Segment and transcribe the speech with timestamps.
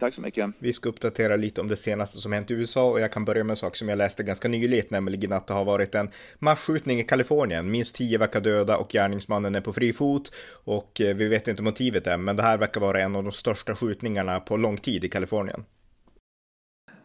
[0.00, 0.50] Tack så mycket.
[0.58, 3.44] Vi ska uppdatera lite om det senaste som hänt i USA och jag kan börja
[3.44, 7.00] med en sak som jag läste ganska nyligt, nämligen att det har varit en massskjutning
[7.00, 7.70] i Kalifornien.
[7.70, 10.32] Minst tio verkar döda och gärningsmannen är på fri fot
[10.64, 13.32] och eh, vi vet inte motivet än, men det här verkar vara en av de
[13.32, 15.64] största skjutningarna på lång tid i Kalifornien.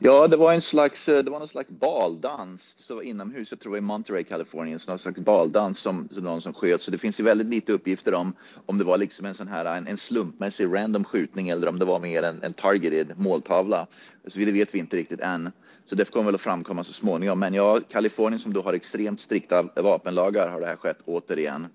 [0.04, 3.78] Ja, det var en slags, eh, det var någon slags baldans så inomhus, jag tror
[3.78, 6.82] i Monterey, Kalifornien, så någon slags baldans som, som någon som sköt.
[6.82, 8.34] Så det finns ju väldigt lite uppgifter om
[8.66, 11.86] om det var liksom en sån här en, en slumpmässig random skjutning eller om det
[11.86, 13.88] var mer en, en targeted måltavla.
[14.28, 15.52] Så det vet vi inte riktigt än.
[15.86, 17.40] Så det kommer väl att framkomma så småningom.
[17.40, 21.68] Men ja, Kalifornien som då har extremt strikta vapenlagar har det här skett återigen.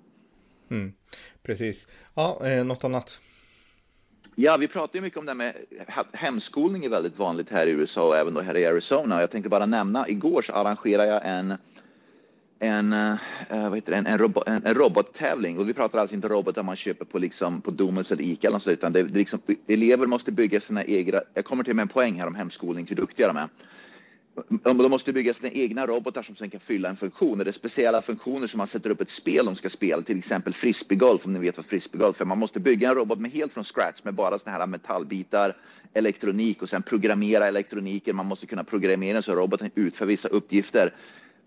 [0.71, 0.93] Mm,
[1.43, 1.87] precis.
[2.15, 3.21] Ja, eh, något annat?
[4.35, 5.55] Ja, vi pratar ju mycket om det här med
[6.13, 9.21] hemskolning är väldigt vanligt här i USA och även då här i Arizona.
[9.21, 11.55] Jag tänkte bara nämna, igår så arrangerade jag en
[12.59, 13.17] en, eh,
[13.49, 16.63] vad heter det, en, en, robot, en, en robottävling och vi pratar alltså inte robotar
[16.63, 20.07] man köper på, liksom, på Domus eller Ica eller så, utan det, det liksom, elever
[20.07, 23.27] måste bygga sina egna, jag kommer till med en poäng här om hemskolning, hur duktiga
[23.27, 23.49] de är.
[24.63, 27.39] De måste bygga sina egna robotar som sen kan fylla en funktion.
[27.39, 30.53] Det är speciella funktioner som man sätter upp ett spel de ska spela, till exempel
[30.53, 32.25] frisbeegolf om ni vet vad frisbeegolf är.
[32.25, 35.57] Man måste bygga en robot med helt från scratch med bara såna här metallbitar,
[35.95, 38.17] elektronik och sen programmera elektroniken.
[38.17, 40.93] Man måste kunna programmera så roboten utför vissa uppgifter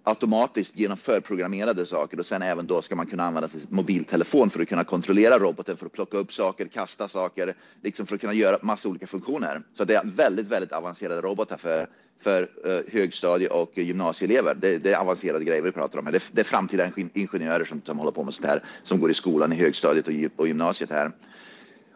[0.04, 4.62] automatiskt genom förprogrammerade saker och sen även då ska man kunna använda sin mobiltelefon för
[4.62, 8.34] att kunna kontrollera roboten för att plocka upp saker, kasta saker, liksom för att kunna
[8.34, 9.62] göra massa olika funktioner.
[9.74, 11.88] Så det är väldigt, väldigt avancerade robotar för,
[12.20, 14.56] för eh, högstadie och gymnasieelever.
[14.56, 16.14] Det, det, är avancerade grejer vi pratar om här.
[16.14, 19.14] Det, det är framtida ingenjörer som, som håller på med sånt här, som går i
[19.14, 21.12] skolan i högstadiet och, och gymnasiet här.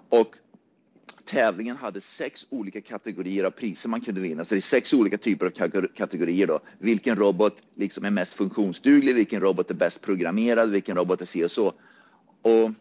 [0.09, 0.35] Och
[1.25, 4.45] tävlingen hade sex olika kategorier av priser man kunde vinna.
[4.45, 6.59] Så det är sex olika typer av kategorier då.
[6.79, 9.15] Vilken robot liksom är mest funktionsduglig?
[9.15, 10.69] Vilken robot är bäst programmerad?
[10.69, 11.73] Vilken robot är si och så?
[12.41, 12.71] Och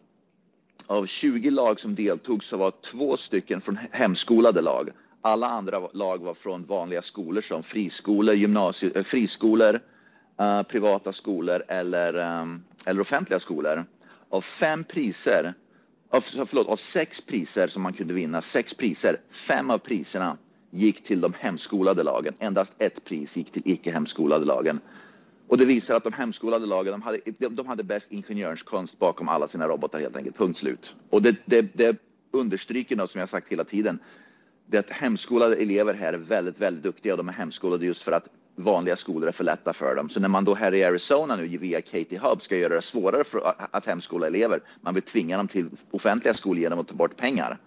[0.87, 4.89] av 20 lag som deltog så var två stycken från hemskolade lag.
[5.25, 9.79] Alla andra lag var från vanliga skolor som friskolor, gymnasie, eh, friskolor,
[10.41, 13.85] uh, privata skolor eller, um, eller offentliga skolor.
[14.29, 15.53] Av fem priser
[16.13, 20.37] av, förlåt, av sex priser som man kunde vinna, sex priser, fem av priserna
[20.69, 22.33] gick till de hemskolade lagen.
[22.39, 24.79] Endast ett pris gick till icke hemskolade lagen.
[25.47, 27.19] Och det visar att de hemskolade lagen, de hade,
[27.49, 30.95] de hade bäst ingenjörskonst bakom alla sina robotar helt enkelt, punkt slut.
[31.09, 31.97] Och det, det, det
[32.31, 33.99] understryker något som jag sagt hela tiden.
[34.65, 38.01] Det är att hemskolade elever här är väldigt, väldigt duktiga och de är hemskolade just
[38.03, 40.09] för att vanliga skolor är för lätta för dem.
[40.09, 43.23] Så när man då här i Arizona nu via Katie Hub ska göra det svårare
[43.23, 47.17] för att hemskola elever, man vill tvinga dem till offentliga skolor genom att ta bort
[47.17, 47.57] pengar.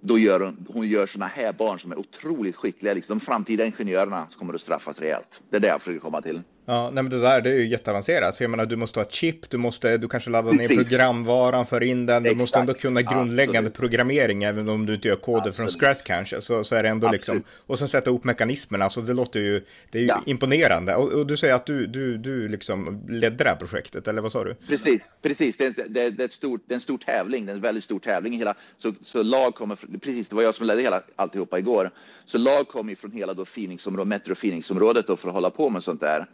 [0.00, 2.94] Då gör hon, hon gör sådana här barn som är otroligt skickliga.
[2.94, 5.42] Liksom de framtida ingenjörerna kommer att straffas rejält.
[5.50, 6.42] Det är det jag försöker komma till.
[6.70, 8.36] Ja, nej men det där det är ju jätteavancerat.
[8.36, 11.66] För jag menar, du måste ha ett chip, du måste, du kanske laddar ner programvaran
[11.66, 12.40] för in den, du Exakt.
[12.40, 13.74] måste ändå kunna grundläggande Absolut.
[13.74, 15.56] programmering, även om du inte gör koder Absolut.
[15.56, 17.46] från scratch kanske, så, så är det ändå liksom, Absolut.
[17.46, 20.22] liksom, och sen sätta ihop mekanismerna, så det låter ju, det är ju ja.
[20.26, 20.94] imponerande.
[20.94, 24.32] Och, och, du säger att du, du, du liksom ledde det här projektet, eller vad
[24.32, 24.54] sa du?
[24.54, 25.56] Precis, precis.
[25.56, 27.84] Det, det, det, är, ett stort, det är en stor tävling, det är en väldigt
[27.84, 31.58] stor tävling hela, så, så lag kommer, precis, det var jag som ledde hela alltihopa
[31.58, 31.90] igår,
[32.24, 36.00] så lag kommer från hela då Phoenixområdet, Metro Phoenixområdet för att hålla på med sånt
[36.00, 36.26] där.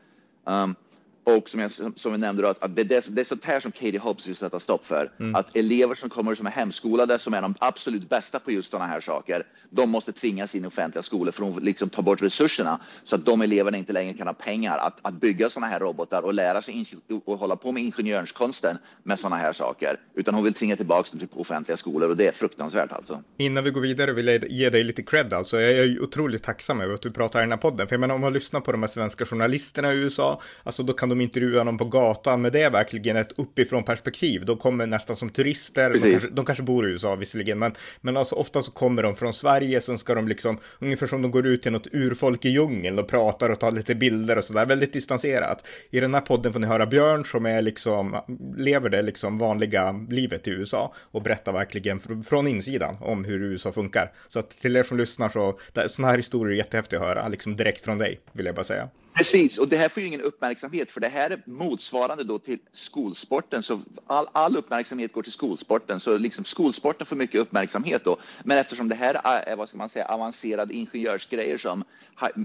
[0.46, 0.76] Um,
[1.24, 3.98] och som jag, som jag nämnde, då, att, det, det är sånt här som Katie
[3.98, 5.10] Hobbs vill sätta stopp för.
[5.20, 5.34] Mm.
[5.34, 8.86] Att elever som kommer som är hemskolade, som är de absolut bästa på just sådana
[8.86, 12.80] här saker, de måste tvingas in i offentliga skolor för att liksom ta bort resurserna
[13.04, 16.22] så att de eleverna inte längre kan ha pengar att, att bygga sådana här robotar
[16.22, 16.86] och lära sig
[17.24, 19.96] och hålla på med ingenjörskonsten med sådana här saker.
[20.14, 23.22] Utan hon vill tvinga tillbaka dem till offentliga skolor och det är fruktansvärt alltså.
[23.36, 25.60] Innan vi går vidare vill jag ge dig lite cred alltså.
[25.60, 27.88] Jag är otroligt tacksam över att du pratar i den här podden.
[27.88, 30.92] För jag menar om man lyssnar på de här svenska journalisterna i USA, alltså då
[30.92, 34.44] kan de intervjua någon på gatan, men det är verkligen ett uppifrån perspektiv.
[34.44, 38.16] De kommer nästan som turister, de kanske, de kanske, bor i USA visserligen, men, men
[38.16, 41.46] alltså ofta så kommer de från Sverige, sen ska de liksom, ungefär som de går
[41.46, 44.92] ut till något urfolk i djungeln och pratar och tar lite bilder och sådär, väldigt
[44.92, 45.66] distanserat.
[45.90, 48.16] I den här podden får ni höra Björn som är liksom,
[48.56, 53.72] lever det liksom vanliga livet i USA och berättar verkligen från insidan om hur USA
[53.72, 54.12] funkar.
[54.28, 57.56] Så att till er som lyssnar så, sådana här historier är jättehäftiga att höra, liksom
[57.56, 58.88] direkt från dig, vill jag bara säga.
[59.16, 62.58] Precis, och det här får ju ingen uppmärksamhet för det här är motsvarande då till
[62.72, 63.62] skolsporten.
[63.62, 68.16] Så all, all uppmärksamhet går till skolsporten, så liksom skolsporten får mycket uppmärksamhet då.
[68.44, 71.84] Men eftersom det här är vad ska man säga, avancerade ingenjörsgrejer som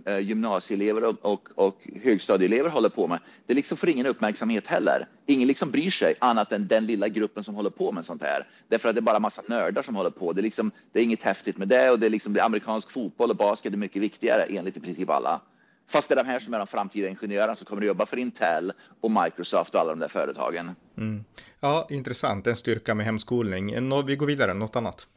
[0.05, 5.07] eh, gymnasieelever och, och, och högstadieelever håller på med, det liksom får ingen uppmärksamhet heller.
[5.25, 8.47] Ingen liksom bryr sig annat än den lilla gruppen som håller på med sånt här.
[8.67, 10.33] Därför att det är bara massa nördar som håller på.
[10.33, 12.91] Det är, liksom, det är inget häftigt med det och det är liksom det amerikansk
[12.91, 15.41] fotboll och basket är mycket viktigare enligt i princip alla.
[15.89, 18.17] Fast det är de här som är de framtida ingenjörerna som kommer att jobba för
[18.17, 20.71] Intel och Microsoft och alla de där företagen.
[20.97, 21.23] Mm.
[21.59, 22.47] Ja, intressant.
[22.47, 23.89] En styrka med hemskolning.
[23.89, 25.07] Nå, vi går vidare, något annat?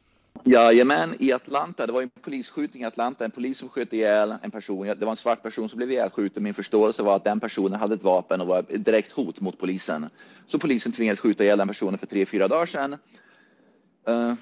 [0.45, 4.51] Jajamän, i Atlanta, det var en polisskjutning i Atlanta, en polis som sköt ihjäl en
[4.51, 4.87] person.
[4.87, 6.43] Det var en svart person som blev ihjälskjuten.
[6.43, 9.59] Min förståelse var att den personen hade ett vapen och var ett direkt hot mot
[9.59, 10.09] polisen.
[10.47, 12.97] Så polisen tvingades skjuta ihjäl den personen för tre, fyra dagar sedan.
[14.09, 14.35] Uh,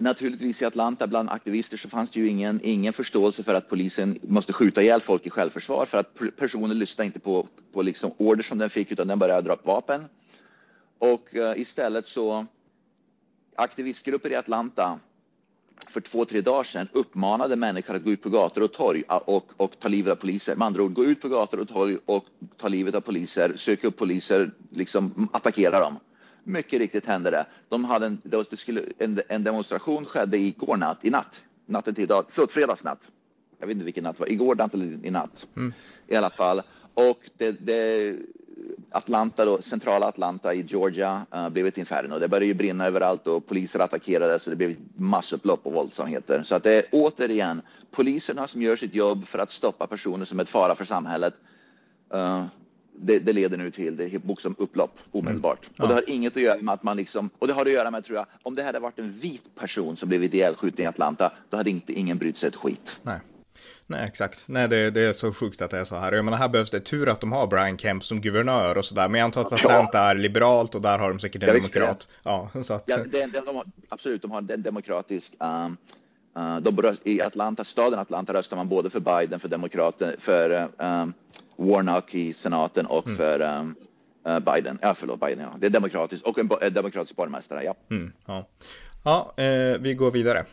[0.00, 4.18] naturligtvis i Atlanta bland aktivister så fanns det ju ingen, ingen förståelse för att polisen
[4.22, 8.42] måste skjuta ihjäl folk i självförsvar för att personen lyssnade inte på, på liksom order
[8.42, 10.04] som den fick utan den började dra upp vapen.
[10.98, 12.46] Och uh, istället så
[13.56, 14.98] aktivistgrupper i Atlanta
[15.88, 19.52] för två, tre dagar sedan uppmanade människor att gå ut på gator och torg och,
[19.56, 20.56] och ta livet av poliser.
[20.56, 22.24] Med andra ord, gå ut på gator och torg och
[22.56, 25.98] ta livet av poliser, söka upp poliser, liksom attackera dem.
[26.48, 27.46] Mycket riktigt hände det.
[27.68, 32.04] De hade en, det skulle, en, en demonstration skedde igår natt, i natt, natten till
[32.04, 33.10] idag, förlåt, fredagsnatt.
[33.58, 35.72] Jag vet inte vilken natt det var, igår natt eller i natt mm.
[36.06, 36.62] i alla fall.
[36.94, 38.16] Och det, det,
[38.90, 42.18] Atlanta, då, centrala Atlanta i Georgia uh, blev ett inferno.
[42.18, 46.42] Det började ju brinna överallt och poliser attackerade så det blev massupplopp och våldsamheter.
[46.42, 50.38] Så att det är återigen poliserna som gör sitt jobb för att stoppa personer som
[50.38, 51.34] är ett fara för samhället.
[52.14, 52.44] Uh,
[53.00, 55.66] det, det, leder nu till det bokstavligt upplopp omedelbart.
[55.66, 55.74] Mm.
[55.76, 55.82] Ja.
[55.82, 57.90] Och det har inget att göra med att man liksom, och det har att göra
[57.90, 61.32] med tror jag, om det hade varit en vit person som blivit ihjälskjuten i Atlanta,
[61.50, 63.00] då hade inte ingen brytt sig ett skit.
[63.02, 63.20] Nej.
[63.86, 64.44] Nej, exakt.
[64.48, 66.12] Nej, det, det, är så sjukt att det är så här.
[66.12, 69.08] Jag menar, här behövs det tur att de har Brian Kemp som guvernör och sådär.
[69.08, 70.10] Men jag antar att Atlanta ja.
[70.10, 72.08] är liberalt och där har de säkert en demokrat.
[72.22, 72.84] Ja, så att...
[72.86, 75.76] ja det, det, de har, absolut, de har en demokratisk um,
[76.60, 81.12] de, I Atlanta, staden Atlanta röstar man både för Biden, för demokraten, för um,
[81.56, 83.16] Warnock i senaten och mm.
[83.16, 83.74] för um,
[84.44, 84.78] Biden.
[84.82, 85.58] Ja, förlåt, Biden, ja.
[85.58, 87.74] Det är demokratiskt och en, en demokratisk borgmästare, ja.
[87.90, 88.48] Mm, ja,
[89.04, 90.44] ja eh, vi går vidare.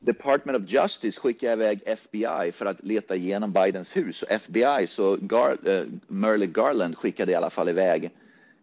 [0.00, 4.24] Department of Justice skickade iväg FBI för att leta igenom Bidens hus.
[4.28, 8.10] FBI, så Gar, uh, Merle Garland skickade i alla fall iväg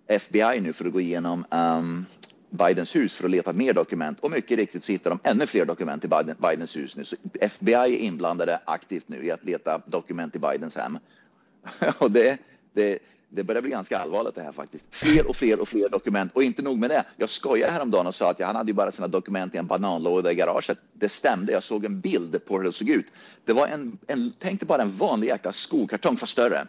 [0.07, 2.05] FBI nu för att gå igenom um,
[2.53, 5.65] Bidens hus för att leta mer dokument och mycket riktigt så hittar de ännu fler
[5.65, 7.05] dokument i Biden, Bidens hus nu.
[7.05, 10.97] Så FBI är inblandade aktivt nu i att leta dokument i Bidens hem.
[11.97, 12.37] och det,
[12.73, 14.95] det, det börjar bli ganska allvarligt det här faktiskt.
[14.95, 17.05] Fler och fler och fler dokument och inte nog med det.
[17.17, 20.31] Jag skojade häromdagen och sa att han hade ju bara sina dokument i en bananlåda
[20.31, 20.77] i garaget.
[20.93, 21.51] Det stämde.
[21.51, 23.05] Jag såg en bild på hur det såg ut.
[23.45, 26.67] Det var en, en tänk dig bara en vanlig jäkla skokartong fast större.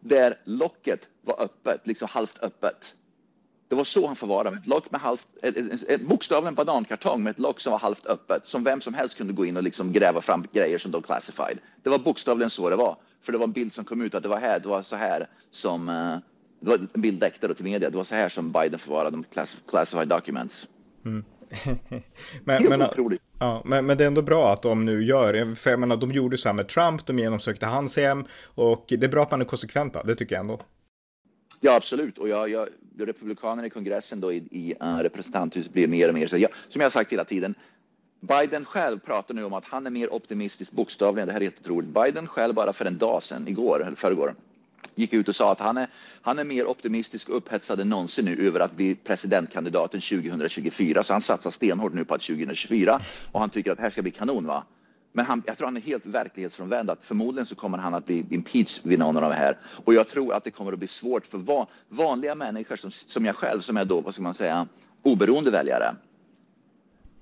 [0.00, 2.94] Där locket var öppet, liksom halvt öppet.
[3.70, 7.60] Det var så han förvarade ett lock med halvt, ett, bokstavligen banankartong med ett lock
[7.60, 10.46] som var halvt öppet som vem som helst kunde gå in och liksom gräva fram
[10.52, 11.58] grejer som de classified.
[11.82, 12.96] Det var bokstavligen så det var.
[13.22, 14.96] För det var en bild som kom ut att det var här, det var så
[14.96, 16.18] här som, uh,
[16.60, 19.24] det var en bild läckte till media, det var så här som Biden förvarade de
[19.70, 20.68] classified documents.
[21.04, 21.24] Mm.
[22.44, 22.80] men, men,
[23.38, 26.12] ja, men, men, det är ändå bra att de nu gör, för jag menar, de
[26.12, 29.40] gjorde så här med Trump, de genomsökte hans hem och det är bra att man
[29.40, 30.60] är konsekventa, det tycker jag ändå.
[31.60, 32.18] Ja, absolut.
[32.18, 32.68] Och jag, jag,
[32.98, 36.36] republikanerna i kongressen då i, i uh, representanthuset blir mer och mer så.
[36.36, 37.54] Jag, som jag har sagt hela tiden,
[38.20, 41.26] Biden själv pratar nu om att han är mer optimistisk bokstavligen.
[41.26, 41.90] Det här är helt otroligt.
[41.90, 44.34] Biden själv bara för en dag sedan, igår eller förrgår,
[44.94, 45.88] gick ut och sa att han är,
[46.22, 51.02] han är mer optimistisk och upphetsad än någonsin nu över att bli presidentkandidaten 2024.
[51.02, 53.00] Så han satsar stenhårt nu på att 2024
[53.32, 54.46] och han tycker att det här ska bli kanon.
[54.46, 54.64] Va?
[55.12, 56.90] Men han, jag tror han är helt verklighetsfrånvänd.
[56.90, 59.58] Att förmodligen så kommer han att bli impeached vid någon av de här.
[59.84, 63.24] Och jag tror att det kommer att bli svårt för van, vanliga människor som, som
[63.24, 64.66] jag själv, som är då, vad ska man säga,
[65.02, 65.94] oberoende väljare.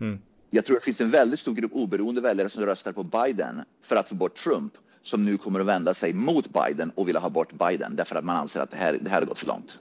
[0.01, 0.19] Mm
[0.51, 3.97] jag tror det finns en väldigt stor grupp oberoende väljare som röstar på Biden för
[3.97, 7.31] att få bort Trump som nu kommer att vända sig mot Biden och vill ha
[7.31, 9.79] bort Biden därför att man anser att det här, det här har gått för långt.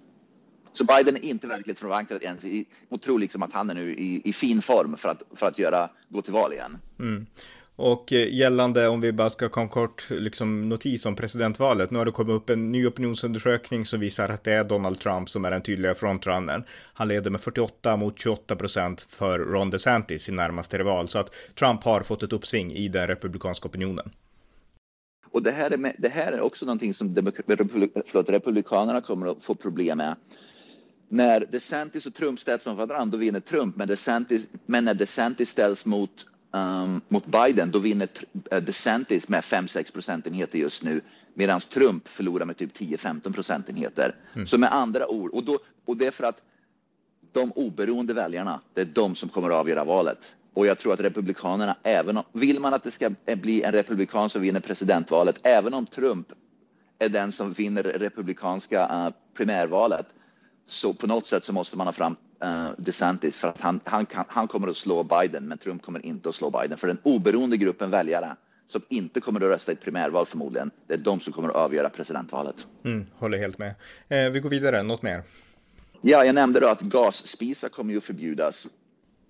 [0.73, 2.43] Så Biden är inte verkligt förankrad ens
[2.89, 5.59] och tror liksom att han är nu i, i, fin form för att, för att
[5.59, 6.77] göra, gå till val igen.
[6.99, 7.25] Mm.
[7.79, 12.05] Och eh, gällande, om vi bara ska komma kort liksom, notis om presidentvalet, nu har
[12.05, 15.51] det kommit upp en ny opinionsundersökning som visar att det är Donald Trump som är
[15.51, 16.63] den tydliga frontrunnern.
[16.93, 21.31] Han leder med 48 mot 28 procent för Ron DeSantis i närmaste rival, så att
[21.59, 24.09] Trump har fått ett uppsving i den republikanska opinionen.
[25.31, 29.55] Och det här är, det här är också någonting som förlåt, republikanerna kommer att få
[29.55, 30.15] problem med.
[31.09, 35.49] När DeSantis och Trump ställs mot varandra, då vinner Trump, men, DeSantis, men när DeSantis
[35.49, 38.09] ställs mot um, mot Biden, då vinner
[38.51, 41.01] eh, DeSantis med 5-6 procentenheter just nu.
[41.33, 44.15] medan Trump förlorar med typ 10-15 procentenheter.
[44.33, 44.47] Mm.
[44.47, 46.41] Så med andra ord, och, då, och det är för att
[47.31, 50.35] de oberoende väljarna, det är de som kommer att avgöra valet.
[50.53, 54.29] Och jag tror att Republikanerna, även om, vill man att det ska bli en republikan
[54.29, 56.27] som vinner presidentvalet, även om Trump
[56.99, 60.05] är den som vinner republikanska uh, primärvalet,
[60.67, 64.05] så på något sätt så måste man ha fram uh, DeSantis för att han, han,
[64.05, 66.77] kan, han kommer att slå Biden, men Trump kommer inte att slå Biden.
[66.77, 68.35] För den oberoende gruppen väljare
[68.67, 71.55] som inte kommer att rösta i ett primärval förmodligen, det är de som kommer att
[71.55, 72.67] avgöra presidentvalet.
[72.83, 73.75] Mm, håller helt med.
[74.09, 75.23] Eh, vi går vidare, något mer?
[76.01, 78.67] Ja, jag nämnde då att gasspisar kommer ju att förbjudas.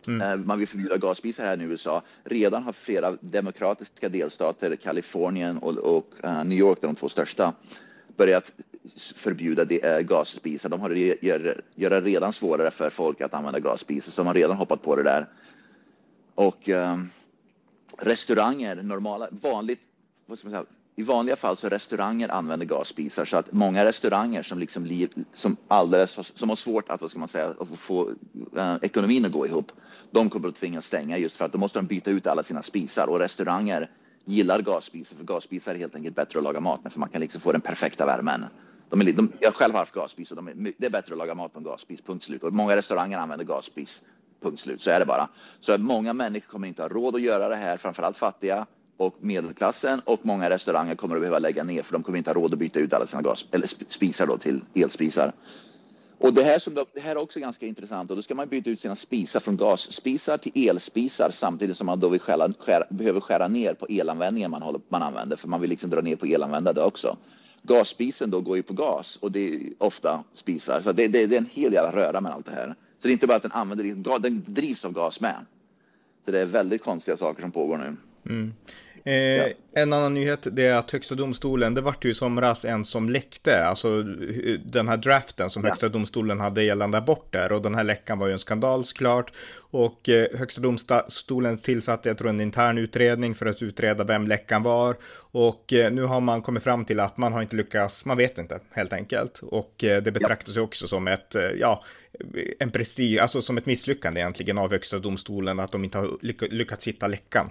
[0.08, 0.22] Mm.
[0.22, 2.02] Eh, man vill förbjuda gasspisar här i USA.
[2.24, 7.54] Redan har flera demokratiska delstater, Kalifornien och, och uh, New York, de två största,
[8.18, 8.52] börjat
[9.16, 10.70] förbjuda eh, gasspisar.
[10.70, 14.34] De har gör, gör det redan svårare för folk att använda gasspisar, så de har
[14.34, 15.28] redan hoppat på det där.
[16.36, 16.98] Och eh,
[17.98, 19.82] restauranger, normala, vanligt,
[20.26, 20.66] vad ska man säga,
[21.00, 25.58] i vanliga fall så restauranger använder gasspisar så att många restauranger som liksom liv, som
[25.68, 28.10] alldeles som har svårt att, vad ska man säga, att få
[28.58, 29.72] eh, ekonomin att gå ihop.
[30.12, 32.64] De kommer att tvingas stänga just för att då måste de byta ut alla sina
[32.64, 33.90] spisar och restauranger
[34.26, 37.22] gillar gasspisar för gasspisar är helt enkelt bättre att laga mat med för man kan
[37.22, 38.46] liksom få den perfekta värmen.
[38.90, 41.18] De är, de, jag själv har haft gasspis och de är, det är bättre att
[41.18, 42.44] laga mat på en gasspis, punkt slut.
[42.44, 44.02] Och många restauranger använder gasspis,
[44.42, 44.82] punkt slut.
[44.82, 45.30] Så är det bara.
[45.62, 48.66] Så många människor kommer inte ha råd att göra det här, framförallt fattiga
[48.98, 52.36] och medelklassen och många restauranger kommer att behöva lägga ner för de kommer inte ha
[52.36, 55.34] råd att byta ut alla sina gas, eller spisar då till elspisar.
[56.20, 58.70] Och det här, som det här är också ganska intressant och då ska man byta
[58.70, 63.20] ut sina spisar från gasspisar till elspisar samtidigt som man då vill skära, skära, behöver
[63.20, 66.26] skära ner på elanvändningen man, håller, man använder för man vill liksom dra ner på
[66.26, 67.18] elanvändande också.
[67.64, 71.36] Gasspisen då går ju på gas och det är ofta spisar så det, det, det
[71.36, 72.76] är en hel jävla röra med allt det här.
[73.00, 75.46] Så det är inte bara att den använder, den drivs av gas med.
[76.26, 77.96] Så det är väldigt konstiga saker som pågår nu.
[78.34, 78.54] Mm.
[79.08, 79.48] Eh, ja.
[79.74, 83.10] En annan nyhet det är att Högsta domstolen, det vart ju i somras en som
[83.10, 84.04] läckte, alltså
[84.66, 85.70] den här draften som ja.
[85.70, 89.32] Högsta domstolen hade gällande aborter och den här läckan var ju en skandal såklart.
[89.58, 94.64] Och eh, Högsta domstolen tillsatte, jag tror en intern utredning för att utreda vem läckan
[94.64, 94.96] var.
[95.32, 98.38] Och eh, nu har man kommit fram till att man har inte lyckats, man vet
[98.38, 99.40] inte helt enkelt.
[99.44, 100.64] Och eh, det betraktas ju ja.
[100.64, 101.84] också som ett, eh, ja,
[102.60, 106.18] en prestige, alltså som ett misslyckande egentligen av Högsta domstolen att de inte har
[106.52, 107.50] lyckats hitta läckan.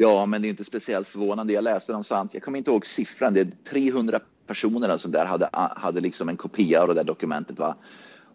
[0.00, 1.52] Ja, men det är inte speciellt förvånande.
[1.52, 5.48] Jag läste någonstans, jag kommer inte ihåg siffran, det är 300 personer som där hade,
[5.52, 7.58] hade liksom en kopia av det där dokumentet.
[7.58, 7.76] Va?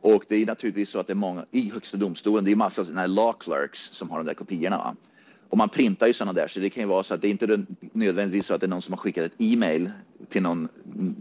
[0.02, 2.86] Och det är naturligtvis så att det är många i Högsta domstolen, det är massa
[2.86, 4.78] sådana här law clerks som har de där kopiorna.
[4.78, 4.96] Va?
[5.50, 7.32] Och man printar ju sådana där, så det kan ju vara så att det är
[7.32, 9.92] inte nödvändigtvis så att det är någon som har skickat ett e-mail
[10.30, 10.68] till någon,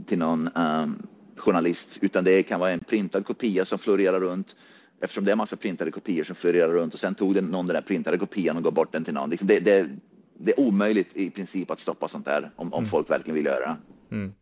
[0.06, 1.06] till någon um,
[1.36, 4.56] journalist, utan det kan vara en printad kopia som florerar runt
[5.00, 7.74] eftersom det är massa printade kopior som florerar runt och sen tog den någon den
[7.74, 9.30] där printade kopian och gav bort den till någon.
[9.30, 9.88] Liksom det, det,
[10.38, 12.90] det är omöjligt i princip att stoppa sånt där om, om mm.
[12.90, 13.76] folk verkligen vill göra
[14.08, 14.16] det.
[14.16, 14.32] Mm.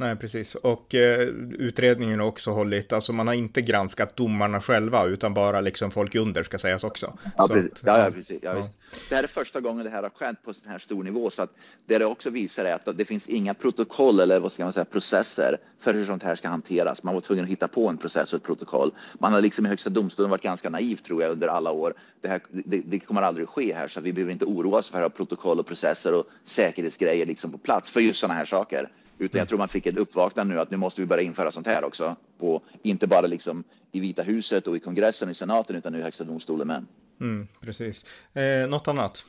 [0.00, 0.54] Nej, precis.
[0.54, 1.20] Och eh,
[1.58, 6.14] utredningen har också hållit, alltså man har inte granskat domarna själva, utan bara liksom folk
[6.14, 7.18] under ska sägas också.
[7.36, 7.72] Ja, precis.
[7.72, 8.38] Att, ja, ja, precis.
[8.42, 8.68] Ja, ja.
[9.08, 11.42] Det här är första gången det här har skett på sån här stor nivå, så
[11.42, 11.50] att
[11.86, 14.84] det det också visar är att det finns inga protokoll eller vad ska man säga,
[14.84, 17.02] processer för hur sånt här ska hanteras.
[17.02, 18.90] Man var tvungen att hitta på en process och ett protokoll.
[19.18, 21.94] Man har liksom i Högsta domstolen varit ganska naiv tror jag under alla år.
[22.20, 24.88] Det, här, det, det kommer aldrig att ske här, så vi behöver inte oroa oss
[24.88, 28.44] för att ha protokoll och processer och säkerhetsgrejer liksom på plats för just sådana här
[28.44, 28.88] saker.
[29.18, 31.66] Utan jag tror man fick ett uppvaknande nu att nu måste vi börja införa sånt
[31.66, 32.16] här också.
[32.38, 35.98] På, inte bara liksom i Vita huset och i kongressen och i senaten utan nu
[35.98, 36.86] i Högsta domstolen med.
[37.20, 38.04] Mm, precis.
[38.32, 39.24] Eh, något annat?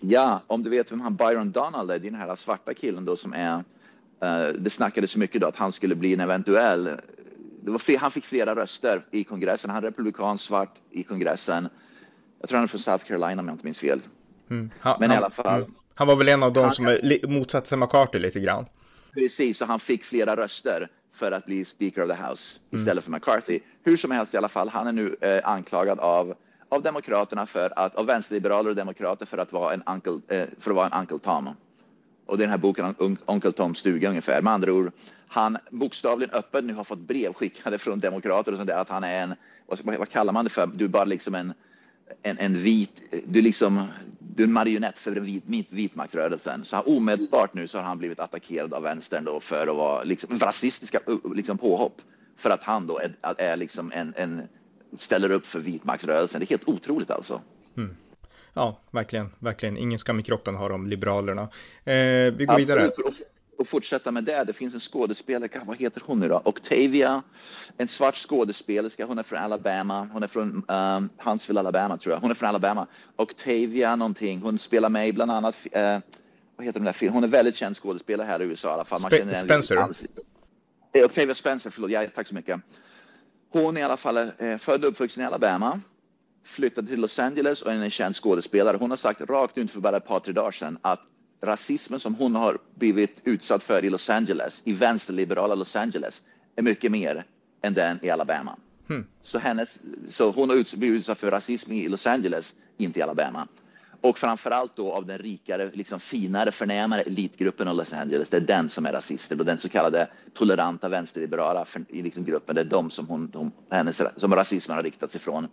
[0.00, 3.04] Ja, om du vet vem han Byron Donald är, det är den här svarta killen
[3.04, 3.64] då som är
[4.22, 6.90] eh, det snackades så mycket då att han skulle bli en eventuell
[7.78, 9.70] fler, han fick flera röster i kongressen.
[9.70, 11.68] Han är republikan, svart i kongressen.
[12.40, 14.00] Jag tror han är från South Carolina om jag inte minns fel.
[14.50, 14.70] Mm.
[14.80, 15.60] Han, Men i alla fall.
[15.60, 15.74] Mm.
[15.94, 18.66] Han var väl en av de som motsatte sig McCarthy lite grann.
[19.14, 22.80] Precis, så han fick flera röster för att bli Speaker of the House mm.
[22.80, 23.60] istället för McCarthy.
[23.82, 26.34] Hur som helst i alla fall, han är nu eh, anklagad av,
[26.68, 30.70] av Demokraterna för att, av vänsterliberaler och demokrater för att vara en Uncle, eh, för
[30.70, 31.50] att vara en Uncle Tom.
[32.26, 34.42] Och det är den här boken un, Uncle Toms stuga ungefär.
[34.42, 34.92] Med andra ord,
[35.28, 39.04] han bokstavligen öppet nu har fått brev skickade från demokrater och sånt där att han
[39.04, 39.34] är en,
[39.66, 41.54] vad, vad kallar man det för, du är bara liksom en
[42.22, 43.86] en, en vit, du, liksom,
[44.18, 46.64] du är en marionett för den vit, vitmaktrörelsen.
[46.64, 50.38] Så omedelbart nu så har han blivit attackerad av vänstern då för att vara liksom,
[50.38, 51.00] rasistiska
[51.34, 52.00] liksom, påhopp.
[52.36, 54.42] För att han då är, är liksom en, en,
[54.92, 56.40] ställer upp för vitmaktrörelsen.
[56.40, 57.40] Det är helt otroligt alltså.
[57.76, 57.96] Mm.
[58.54, 59.76] Ja, verkligen, verkligen.
[59.76, 61.42] Ingen skam i kroppen har de liberalerna.
[61.84, 61.94] Eh,
[62.34, 62.90] vi går vidare
[63.58, 64.44] och fortsätta med det.
[64.44, 66.42] Det finns en skådespelerska, vad heter hon nu då?
[66.44, 67.22] Octavia,
[67.76, 69.06] en svart skådespelerska.
[69.06, 70.08] Hon är från Alabama.
[70.12, 72.20] Hon är från um, Huntsville, Alabama tror jag.
[72.20, 72.86] Hon är från Alabama.
[73.16, 74.40] Octavia någonting.
[74.42, 75.98] Hon spelar med bland annat uh,
[76.56, 77.14] vad heter den där filmen?
[77.14, 79.00] Hon är väldigt känd skådespelare här i USA i alla fall.
[79.00, 79.76] Man Spe- känner Spencer.
[79.76, 80.04] alls-
[80.96, 81.90] Eh, Octavia Spencer, förlåt.
[81.90, 82.60] Ja, tack så mycket.
[83.52, 85.80] Hon är i alla fall eh, född och uppvuxen i Alabama.
[86.46, 88.76] Flyttade till Los Angeles och är en känd skådespelare.
[88.80, 91.00] Hon har sagt rakt ut för bara ett par, tre dagar sedan att
[91.40, 96.22] rasismen som hon har blivit utsatt för i Los Angeles, i vänsterliberala Los Angeles,
[96.56, 97.24] är mycket mer
[97.62, 98.56] än den i Alabama.
[99.22, 103.02] Så, hennes, så hon har uts- blivit utsatt för rasism i Los Angeles, inte i
[103.02, 103.48] Alabama.
[104.00, 108.30] Och framförallt då av den rikare, liksom finare, förnämare elitgruppen av Los Angeles.
[108.30, 112.24] Det är den som är rasister och den så kallade toleranta vänsterliberala för, i liksom
[112.24, 112.54] gruppen.
[112.54, 115.48] Det är de som, hon, hon, hennes, som rasismen har riktats ifrån.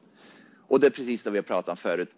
[0.67, 2.09] Och det är precis det vi har pratat om förut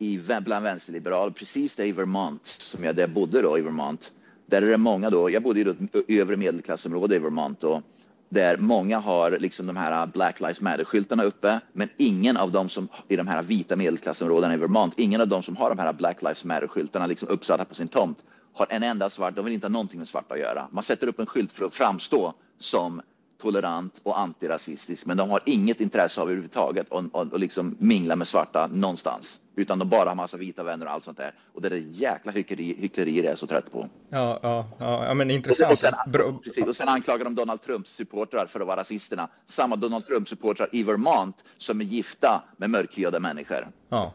[0.00, 4.12] i, bland vänsterliberaler, precis där i Vermont, som jag där jag bodde då i Vermont.
[4.46, 7.82] Där är det många då, jag bodde i ett övre medelklassområde i Vermont då,
[8.28, 12.88] där många har liksom de här Black Lives Matter-skyltarna uppe, men ingen av dem som
[13.08, 16.22] i de här vita medelklassområdena i Vermont, ingen av dem som har de här Black
[16.22, 19.70] Lives Matter-skyltarna liksom uppsatta på sin tomt har en enda svart, de vill inte ha
[19.70, 20.68] någonting med svarta att göra.
[20.70, 23.02] Man sätter upp en skylt för att framstå som
[23.40, 28.16] tolerant och antirasistisk, men de har inget intresse av överhuvudtaget att och, och liksom mingla
[28.16, 31.34] med svarta någonstans, utan de bara har massa vita vänner och allt sånt där.
[31.54, 33.88] Och det är det jäkla hyckleri, hyckleri jag är så trött på.
[34.10, 35.78] Ja, ja, ja, men Och intressant.
[35.78, 36.38] sen, Bra.
[36.44, 39.28] precis, och sen anklagar de Donald Trumps supportrar för att vara rasisterna.
[39.46, 43.68] Samma Donald Trump-supportrar i Vermont som är gifta med mörkhyade människor.
[43.88, 44.14] Ja.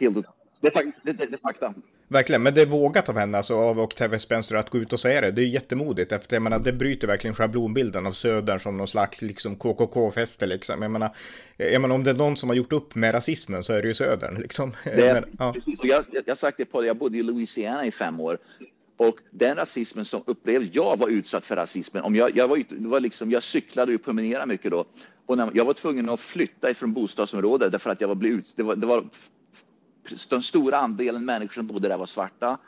[0.00, 0.16] Helt,
[0.60, 1.74] det, är, fak- det, det, det är fakta.
[2.08, 5.00] Verkligen, men det är vågat av henne, alltså av Octavia Spencer att gå ut och
[5.00, 5.30] säga det.
[5.30, 9.22] Det är jättemodigt, efter jag menar, det bryter verkligen schablonbilden av Södern som någon slags
[9.22, 10.82] liksom KKK-fäste liksom.
[10.82, 11.16] Jag menar,
[11.56, 13.88] jag menar, om det är någon som har gjort upp med rasismen så är det
[13.88, 14.72] ju Södern liksom.
[14.84, 15.52] Det Men, ja.
[15.52, 18.38] precis, och jag, jag, sagt det på det, jag bodde i Louisiana i fem år.
[18.96, 22.02] Och den rasismen som upplevde, jag var utsatt för rasismen.
[22.02, 24.84] Om jag, jag, var, var liksom, jag cyklade och promenerade mycket då.
[25.26, 28.52] Och när, jag var tvungen att flytta ifrån bostadsområdet därför att jag var blivit ut,
[28.56, 29.04] det var, det var
[30.28, 32.58] den stora andelen människor som bodde där var svarta.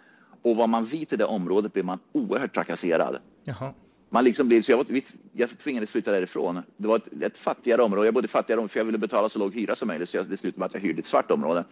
[0.43, 3.19] Och var man vit i det området blev man oerhört trakasserad.
[3.45, 3.73] Jaha.
[4.11, 4.87] Man liksom blev, så jag, var,
[5.33, 6.63] jag tvingades flytta därifrån.
[6.77, 8.07] Det var ett, ett fattigare område.
[8.07, 10.09] Jag bodde i fattigare område för jag ville betala så låg hyra som möjligt.
[10.09, 11.65] Så jag, det slutade med att jag hyrde ett svart område.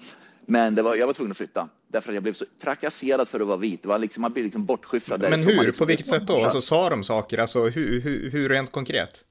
[0.46, 3.40] Men det var, jag var tvungen att flytta därför att jag blev så trakasserad för
[3.40, 3.82] att vara vit.
[3.82, 5.62] Det var liksom, man blev liksom bortskyfflad Men hur?
[5.62, 6.44] liksom, På vilket sätt då?
[6.44, 7.38] Alltså sa de saker?
[7.38, 9.24] Alltså hur, hur, hur rent konkret?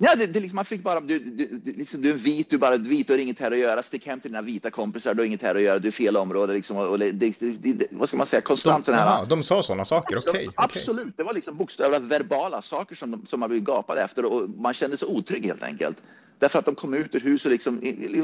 [0.00, 2.58] Ja, det, det liksom, man fick bara, du, du, du, liksom, du är vit, du
[2.58, 3.82] bara vit, du har inget här att göra.
[3.82, 6.16] Stick hem till dina vita kompisar, du har inget här att göra, du är fel
[6.16, 6.52] område.
[6.52, 9.06] Liksom, och, och det, det, vad ska man säga, konstant De, sån här...
[9.06, 10.28] jaha, de sa sådana saker, okej.
[10.28, 10.54] Absolut, okej.
[10.56, 11.16] absolut.
[11.16, 14.96] det var liksom bokstavliga verbala saker som, som man blev gapade efter och man kände
[14.96, 16.02] sig otrygg helt enkelt.
[16.38, 17.80] Därför att de kom ut ur huset och liksom,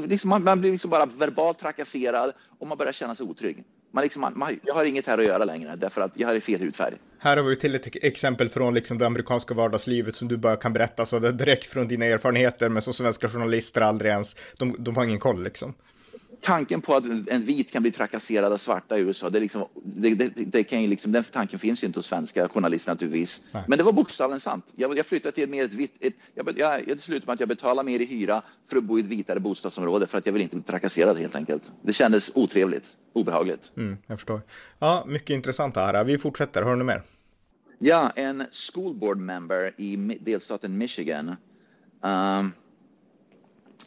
[0.08, 3.64] liksom man, man blev liksom bara verbalt trakasserad och man började känna sig otrygg.
[3.94, 6.40] Man liksom, man, man, jag har inget här att göra längre därför att jag har
[6.40, 6.94] fel hudfärg.
[7.18, 10.72] Här har vi till ett exempel från liksom det amerikanska vardagslivet som du bara kan
[10.72, 14.96] berätta så det direkt från dina erfarenheter, men som svenska journalister aldrig ens, de, de
[14.96, 15.74] har ingen koll liksom.
[16.44, 20.14] Tanken på att en vit kan bli trakasserad av svarta i USA, det liksom, det,
[20.14, 23.44] det, det kan ju liksom, den tanken finns ju inte hos svenska journalister naturligtvis.
[23.52, 23.64] Nej.
[23.68, 24.72] Men det var bokstavligen sant.
[24.76, 27.40] Jag, jag flyttade till ett mer ett vitt, ett, jag, jag, jag slutade med att
[27.40, 30.33] jag betalade mer i hyra för att bo i ett vitare bostadsområde för att jag
[30.33, 31.72] vill inte bli trakasserad helt enkelt.
[31.83, 33.72] Det kändes otrevligt, obehagligt.
[33.76, 34.42] Mm, jag förstår.
[34.78, 36.04] Ja, mycket intressant här.
[36.04, 37.02] Vi fortsätter, har du något mer?
[37.78, 41.37] Ja, en school board member i delstaten Michigan.
[42.00, 42.52] Um,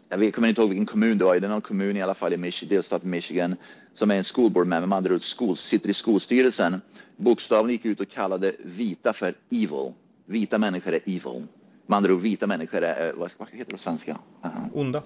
[0.10, 1.39] jag kommer inte ihåg vilken kommun det var.
[1.39, 3.56] Det är någon kommun i alla fall i Mich- delstaten Michigan
[3.93, 6.82] som är en school board member, med andra ord skol, sitter i skolstyrelsen.
[7.17, 9.93] Bokstavligen gick ut och kallade vita för evil.
[10.26, 11.47] Vita människor är evil.
[11.86, 14.17] Med andra ord, vita människor är, eh, vad, vad heter det på svenska?
[14.45, 15.04] Uh, Onda?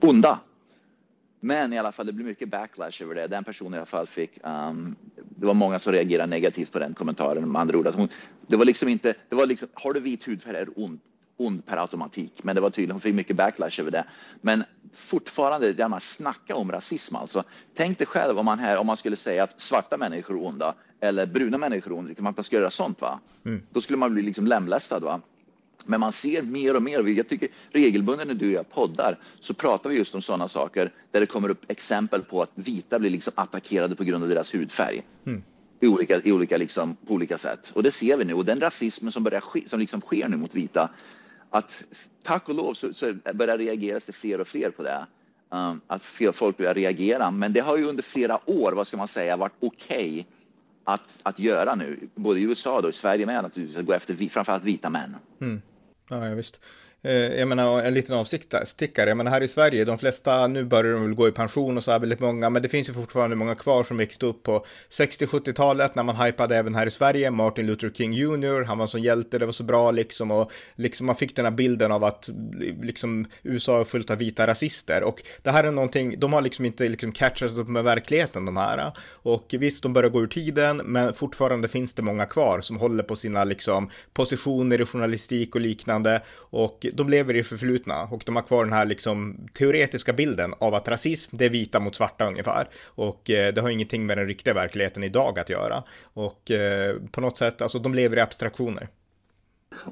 [0.00, 0.40] onda.
[1.40, 3.26] Men i alla fall, det blev mycket backlash över det.
[3.26, 4.96] Den personen i alla fall fick, um,
[5.36, 7.52] det var många som reagerade negativt på den kommentaren.
[7.52, 8.08] Med andra ord, att hon,
[8.46, 11.00] det var liksom inte, det var liksom, har du vit hudfärg är du ond,
[11.36, 12.44] ond per automatik.
[12.44, 14.04] Men det var tydligen, hon fick mycket backlash över det.
[14.40, 17.44] Men fortfarande, där man snackar om rasism alltså.
[17.74, 20.74] Tänk dig själv om man här, om man skulle säga att svarta människor är onda
[21.00, 23.20] eller bruna människor är onda, liksom man ska göra sånt va?
[23.70, 25.20] Då skulle man bli liksom lemlästad va?
[25.86, 29.54] Men man ser mer och mer, jag tycker regelbundet när du och jag poddar så
[29.54, 33.10] pratar vi just om sådana saker där det kommer upp exempel på att vita blir
[33.10, 35.02] liksom attackerade på grund av deras hudfärg.
[35.80, 37.72] I olika, i olika liksom, på olika sätt.
[37.74, 38.34] Och det ser vi nu.
[38.34, 40.90] Och den rasismen som, börjar ske, som liksom sker nu mot vita,
[41.54, 41.84] att
[42.22, 45.06] tack och lov så, så börjar reageras det fler och fler på det.
[45.50, 47.30] Um, att fler folk börjar reagera.
[47.30, 50.24] Men det har ju under flera år, vad ska man säga, varit okej okay
[50.84, 52.08] att, att göra nu.
[52.14, 55.16] Både i USA och i Sverige med naturligtvis, att gå efter vi- framförallt vita män.
[55.40, 55.62] Mm.
[56.08, 56.60] Ja, ja visst.
[57.04, 59.10] Eh, jag menar, en liten avstickare.
[59.10, 61.84] Jag menar, här i Sverige, de flesta, nu börjar de väl gå i pension och
[61.84, 64.66] så är väldigt många, men det finns ju fortfarande många kvar som växte upp på
[64.90, 67.30] 60-70-talet när man hypade även här i Sverige.
[67.30, 71.06] Martin Luther King Jr, han var som hjälte, det var så bra liksom och liksom
[71.06, 72.28] man fick den här bilden av att
[72.82, 76.64] liksom USA är fullt av vita rasister och det här är någonting, de har liksom
[76.64, 80.76] inte liksom catchat upp med verkligheten de här och visst, de börjar gå ur tiden,
[80.76, 85.60] men fortfarande finns det många kvar som håller på sina liksom positioner i journalistik och
[85.60, 90.12] liknande och de lever i det förflutna och de har kvar den här liksom teoretiska
[90.12, 92.68] bilden av att rasism, det är vita mot svarta ungefär.
[92.84, 95.84] Och eh, det har ingenting med den riktiga verkligheten idag att göra.
[96.02, 98.88] Och eh, på något sätt, alltså de lever i abstraktioner.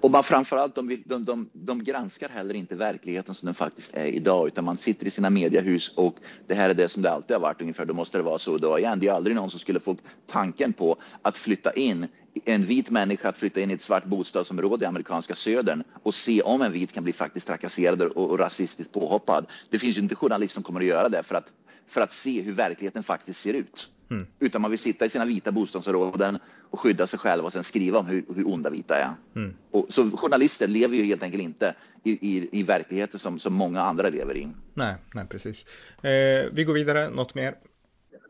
[0.01, 4.07] Och man framförallt, de, de, de, de granskar heller inte verkligheten som den faktiskt är
[4.07, 7.37] idag, utan man sitter i sina mediehus och det här är det som det alltid
[7.37, 8.99] har varit ungefär, då måste det vara så idag igen.
[9.01, 12.07] Det är aldrig någon som skulle få tanken på att flytta in
[12.45, 16.43] en vit människa att flytta in i ett svart bostadsområde i amerikanska södern och se
[16.43, 19.47] om en vit kan bli faktiskt trakasserad och, och rasistiskt påhoppad.
[19.71, 21.53] Det finns ju inte journalister som kommer att göra det för att,
[21.87, 23.89] för att se hur verkligheten faktiskt ser ut.
[24.11, 24.27] Mm.
[24.41, 26.39] Utan man vill sitta i sina vita bostadsområden
[26.71, 29.11] och skydda sig själv och sen skriva om hur, hur onda vita är.
[29.37, 29.55] Mm.
[29.71, 33.83] Och, så journalister lever ju helt enkelt inte i, i, i verkligheten som, som många
[33.83, 34.49] andra lever i.
[34.75, 35.65] Nej, nej precis.
[36.03, 37.55] Eh, vi går vidare, något mer?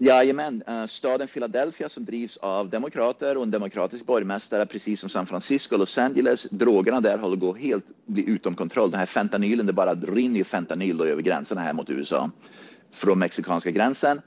[0.04, 5.26] Jajamän, eh, staden Philadelphia som drivs av demokrater och en demokratisk borgmästare, precis som San
[5.26, 6.46] Francisco och Los Angeles.
[6.50, 8.90] Drogerna där håller på att helt bli utom kontroll.
[8.90, 12.30] Den här fentanylen, det bara rinner fentanyl över gränserna här mot USA
[12.92, 14.20] från mexikanska gränsen.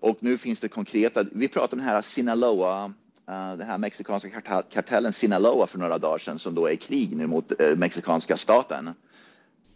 [0.00, 2.84] Och nu finns det konkreta, vi pratade om den här Sinaloa,
[3.28, 4.40] eh, den här mexikanska
[4.72, 8.36] kartellen Sinaloa för några dagar sedan som då är i krig nu mot eh, mexikanska
[8.36, 8.90] staten.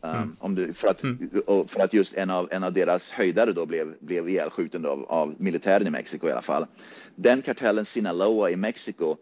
[0.01, 0.37] Um, mm.
[0.41, 1.31] om du, för, att, mm.
[1.69, 5.35] för att just en av, en av deras höjdare då blev, blev ihjälskjuten av, av
[5.39, 6.67] militären i Mexiko i alla fall.
[7.15, 9.17] Den kartellen Sinaloa i Mexiko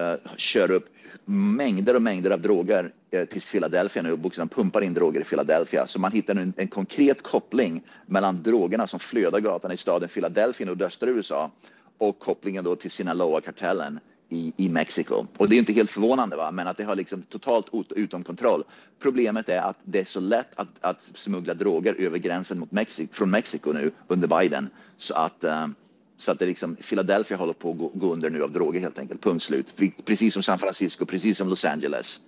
[0.00, 0.88] uh, kör upp
[1.24, 5.86] mängder och mängder av droger uh, till Philadelphia nu bokstavligen pumpar in droger i Philadelphia.
[5.86, 10.64] Så man hittar en, en, konkret koppling mellan drogerna som flödar gatan i staden Philadelphia
[10.64, 11.50] i nordöstra USA
[11.98, 14.00] och kopplingen då till Sinaloa-kartellen
[14.32, 15.26] i, i Mexiko.
[15.36, 16.50] Och det är inte helt förvånande, va?
[16.50, 17.66] men att det har liksom totalt
[17.96, 18.64] utom kontroll.
[18.98, 23.14] Problemet är att det är så lätt att, att smuggla droger över gränsen mot Mexiko,
[23.14, 24.68] från Mexiko nu under Biden.
[24.96, 25.66] Så att, uh,
[26.16, 28.98] så att det liksom, Philadelphia håller på att gå, gå under nu av droger helt
[28.98, 29.74] enkelt, punkt slut.
[30.04, 32.20] Precis som San Francisco, precis som Los Angeles.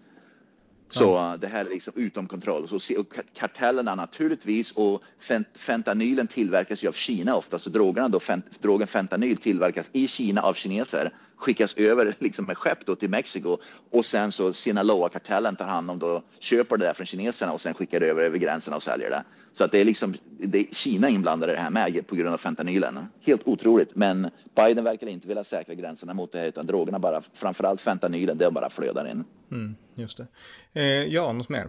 [0.94, 2.68] Så uh, det här är liksom utom kontroll.
[2.68, 8.20] Så, och kartellerna naturligtvis och fent, fentanylen tillverkas ju av Kina ofta, så drogerna då,
[8.20, 13.10] fent, drogen fentanyl tillverkas i Kina av kineser skickas över liksom med skepp då till
[13.10, 13.58] Mexiko
[13.90, 17.74] och sen så Sinaloa-kartellen tar hand om då, köper det där från kineserna och sen
[17.74, 19.24] skickar det över över gränsen och säljer det.
[19.52, 22.34] Så att det är liksom det är Kina inblandade i det här med på grund
[22.34, 22.98] av fentanylen.
[23.20, 27.22] Helt otroligt, men Biden verkar inte vilja säkra gränserna mot det här utan drogerna bara,
[27.34, 29.24] framförallt fentanylen, det bara flödar in.
[29.54, 30.26] Mm, just det.
[30.72, 31.68] Eh, ja, något mer?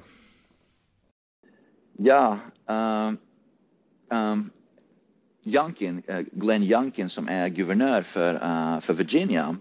[1.97, 3.17] Ja, um,
[4.09, 4.49] um,
[5.43, 9.55] Youngkin, Glenn Youngkin som är guvernör för, uh, för Virginia,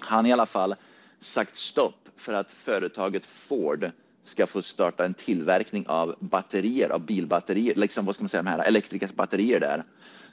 [0.00, 0.74] han i alla fall
[1.20, 3.90] sagt stopp för att företaget Ford
[4.22, 8.50] ska få starta en tillverkning av batterier, av bilbatterier, liksom vad ska man säga, de
[8.50, 9.84] här elektriska batterier där.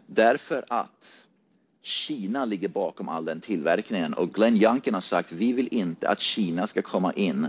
[0.07, 1.26] Därför att
[1.87, 6.19] Kina ligger bakom all den tillverkningen och Glenn Youngkin har sagt vi vill inte att
[6.19, 7.47] Kina ska komma in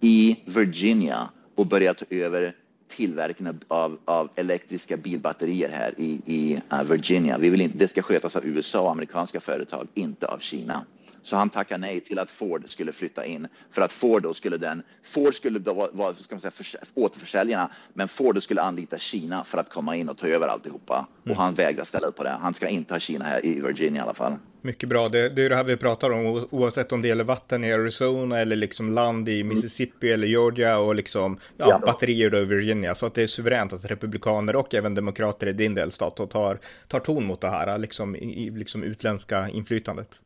[0.00, 2.54] i Virginia och börja ta över
[2.88, 7.38] tillverkningen av, av elektriska bilbatterier här i, i uh, Virginia.
[7.38, 10.84] Vi vill inte, det ska skötas av USA och amerikanska företag, inte av Kina.
[11.28, 14.56] Så han tackade nej till att Ford skulle flytta in för att Ford då skulle
[14.56, 18.98] den, Ford skulle då vara, ska man säga, för, återförsäljarna, men Ford då skulle anlita
[18.98, 21.06] Kina för att komma in och ta över alltihopa.
[21.24, 21.36] Mm.
[21.36, 22.38] Och han vägrar ställa upp på det.
[22.40, 24.32] Han ska inte ha Kina här i Virginia i alla fall.
[24.62, 25.08] Mycket bra.
[25.08, 28.38] Det, det är det här vi pratar om, oavsett om det gäller vatten i Arizona
[28.38, 30.14] eller liksom land i Mississippi mm.
[30.14, 31.78] eller Georgia och liksom ja, ja.
[31.78, 32.94] batterier då i Virginia.
[32.94, 37.00] Så att det är suveränt att republikaner och även demokrater i din delstat tar, tar
[37.00, 40.20] ton mot det här, liksom, i, liksom utländska inflytandet.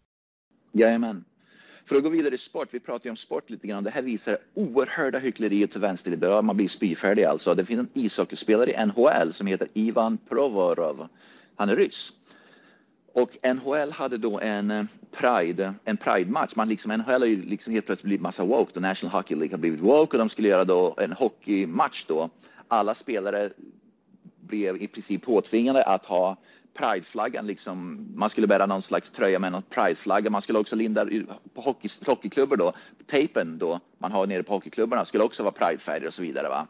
[0.73, 1.25] Jajamän.
[1.85, 3.85] För att gå vidare i sport, vi pratar ju om sport lite grann.
[3.85, 7.55] Det här visar oerhörda hyckleriet till vänsterliberaler, Man blir spyfärdig alltså.
[7.55, 11.09] Det finns en ishockeyspelare i NHL som heter Ivan Provorov.
[11.57, 12.13] Han är ryss.
[13.15, 16.53] Och NHL hade då en eh, Pride, en Pride-match.
[16.57, 18.71] Man liksom, NHL har ju liksom helt plötsligt blivit massa woke.
[18.75, 18.81] då.
[18.81, 22.31] National Hockey League har blivit woke och de skulle göra då en hockeymatch då.
[22.69, 23.51] Alla spelare
[24.41, 26.37] blev i princip påtvingade att ha
[26.75, 30.31] prideflaggan liksom, man skulle bära någon slags tröja med någon prideflagga.
[30.31, 31.07] Man skulle också linda
[31.55, 32.73] på hockey, hockeyklubbor då,
[33.07, 36.49] tejpen då man har nere på hockeyklubborna skulle också vara pridefärger och så vidare.
[36.49, 36.67] Va?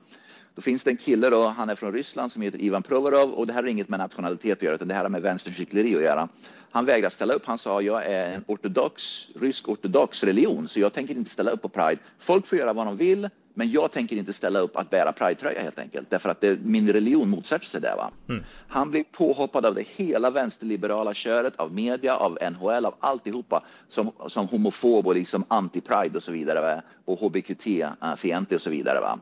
[0.54, 3.46] Då finns det en kille då, han är från Ryssland som heter Ivan Provorov och
[3.46, 6.02] det här har inget med nationalitet att göra utan det här har med vänsterkyckleri att
[6.02, 6.28] göra.
[6.70, 7.46] Han vägrar ställa upp.
[7.46, 11.62] Han sa jag är en ortodox, rysk ortodox religion så jag tänker inte ställa upp
[11.62, 11.98] på Pride.
[12.18, 15.62] Folk får göra vad de vill men jag tänker inte ställa upp att bära Pride-tröja
[15.62, 17.94] helt enkelt, därför att det, min religion motsätter sig det.
[17.96, 18.10] Va?
[18.28, 18.44] Mm.
[18.68, 24.10] Han blir påhoppad av det hela vänsterliberala köret, av media, av NHL, av alltihopa som,
[24.28, 26.82] som homofob och liksom anti-Pride och så vidare va?
[27.04, 29.00] och hbqt-fientlig och så vidare.
[29.00, 29.18] Va?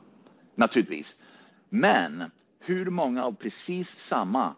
[0.54, 1.16] Naturligtvis.
[1.68, 2.24] Men
[2.60, 4.54] hur många av precis samma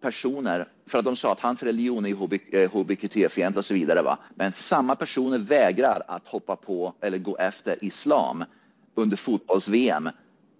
[0.00, 2.14] personer, för att de sa att hans religion är
[2.66, 4.18] hbqt-fientlig och så vidare, va?
[4.34, 8.44] men samma personer vägrar att hoppa på eller gå efter islam
[8.94, 10.08] under fotbolls-VM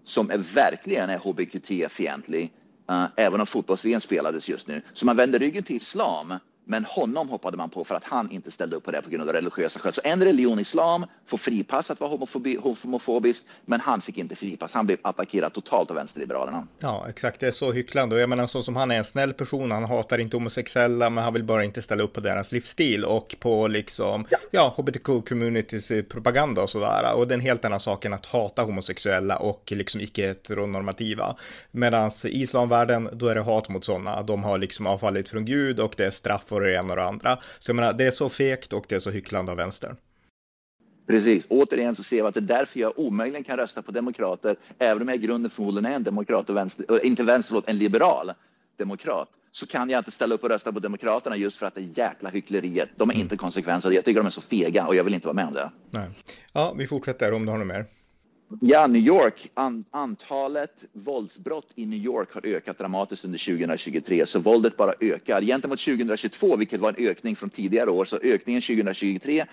[0.05, 2.53] som är verkligen är hbqt-fientlig,
[2.91, 4.83] uh, eh, även om fotbolls-VM spelades just nu.
[4.93, 6.35] Så man vänder ryggen till islam
[6.65, 9.29] men honom hoppade man på för att han inte ställde upp på det på grund
[9.29, 9.93] av religiösa skäl.
[9.93, 14.73] Så en religion, islam, får fripass att vara homofobi, homofobisk, men han fick inte fripass.
[14.73, 16.67] Han blev attackerad totalt av vänsterliberalerna.
[16.79, 17.41] Ja, exakt.
[17.41, 18.15] Det är så hycklande.
[18.15, 21.25] Och jag menar, så som han är en snäll person, han hatar inte homosexuella, men
[21.25, 26.03] han vill bara inte ställa upp på deras livsstil och på liksom, ja, ja hbtq-communities
[26.03, 27.15] propaganda och sådär.
[27.15, 31.37] Och det är en helt annan sak än att hata homosexuella och liksom icke-heteronormativa.
[31.71, 34.23] Medan i islamvärlden, då är det hat mot sådana.
[34.23, 37.05] De har liksom avfallit från Gud och det är straff och det ena och det
[37.05, 37.39] andra.
[37.59, 39.97] Så jag menar, det är så fegt och det är så hycklande av vänster.
[41.07, 41.47] Precis.
[41.49, 45.03] Återigen så ser vi att det är därför jag omöjligen kan rösta på demokrater, även
[45.03, 48.33] om jag i grunden förmodligen är en demokrat och vänster, inte vänster, förlåt, en liberal
[48.79, 51.81] demokrat, så kan jag inte ställa upp och rösta på Demokraterna just för att det
[51.81, 52.89] är jäkla hyckleriet.
[52.97, 53.91] De är inte konsekvenser.
[53.91, 55.71] Jag tycker de är så fega och jag vill inte vara med om det.
[55.91, 56.11] Nej.
[56.53, 57.87] Ja, vi fortsätter om du har något mer.
[58.61, 59.51] Ja, New York.
[59.55, 65.43] An antalet våldsbrott i New York har ökat dramatiskt under 2023, så våldet bara ökar.
[65.43, 69.45] Gentemot 2022, vilket var en ökning från tidigare år, så ökningen 2023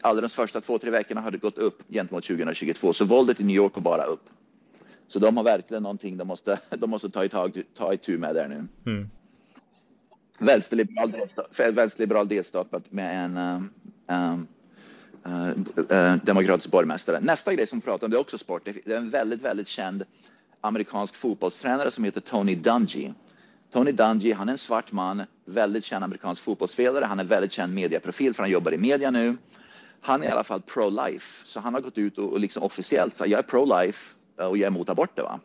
[0.00, 3.44] allra de första två, tre veckorna har det gått upp gentemot 2022, så våldet i
[3.44, 4.30] New York går bara upp.
[5.08, 8.34] Så de har verkligen någonting de måste, de måste ta, i tag, ta itu med
[8.34, 8.66] där nu.
[8.86, 9.10] Mm.
[10.38, 13.70] Vänsterliberal, delstat, vänsterliberal delstat med en um,
[14.06, 14.40] um, uh,
[15.26, 15.48] Eh,
[15.98, 17.20] eh, demokratisk borgmästare.
[17.20, 18.62] Nästa grej som pratar om det är också sport.
[18.64, 20.04] Det är en väldigt, väldigt känd
[20.60, 23.12] amerikansk fotbollstränare som heter Tony Dungy.
[23.72, 27.04] Tony Dungy, han är en svart man, väldigt känd amerikansk fotbollsspelare.
[27.04, 29.36] Han är väldigt känd mediaprofil för han jobbar i media nu.
[30.00, 33.16] Han är i alla fall pro-life, så han har gått ut och, och liksom officiellt
[33.16, 35.22] sagt jag är pro-life eh, och jag är emot aborter.
[35.22, 35.40] Va?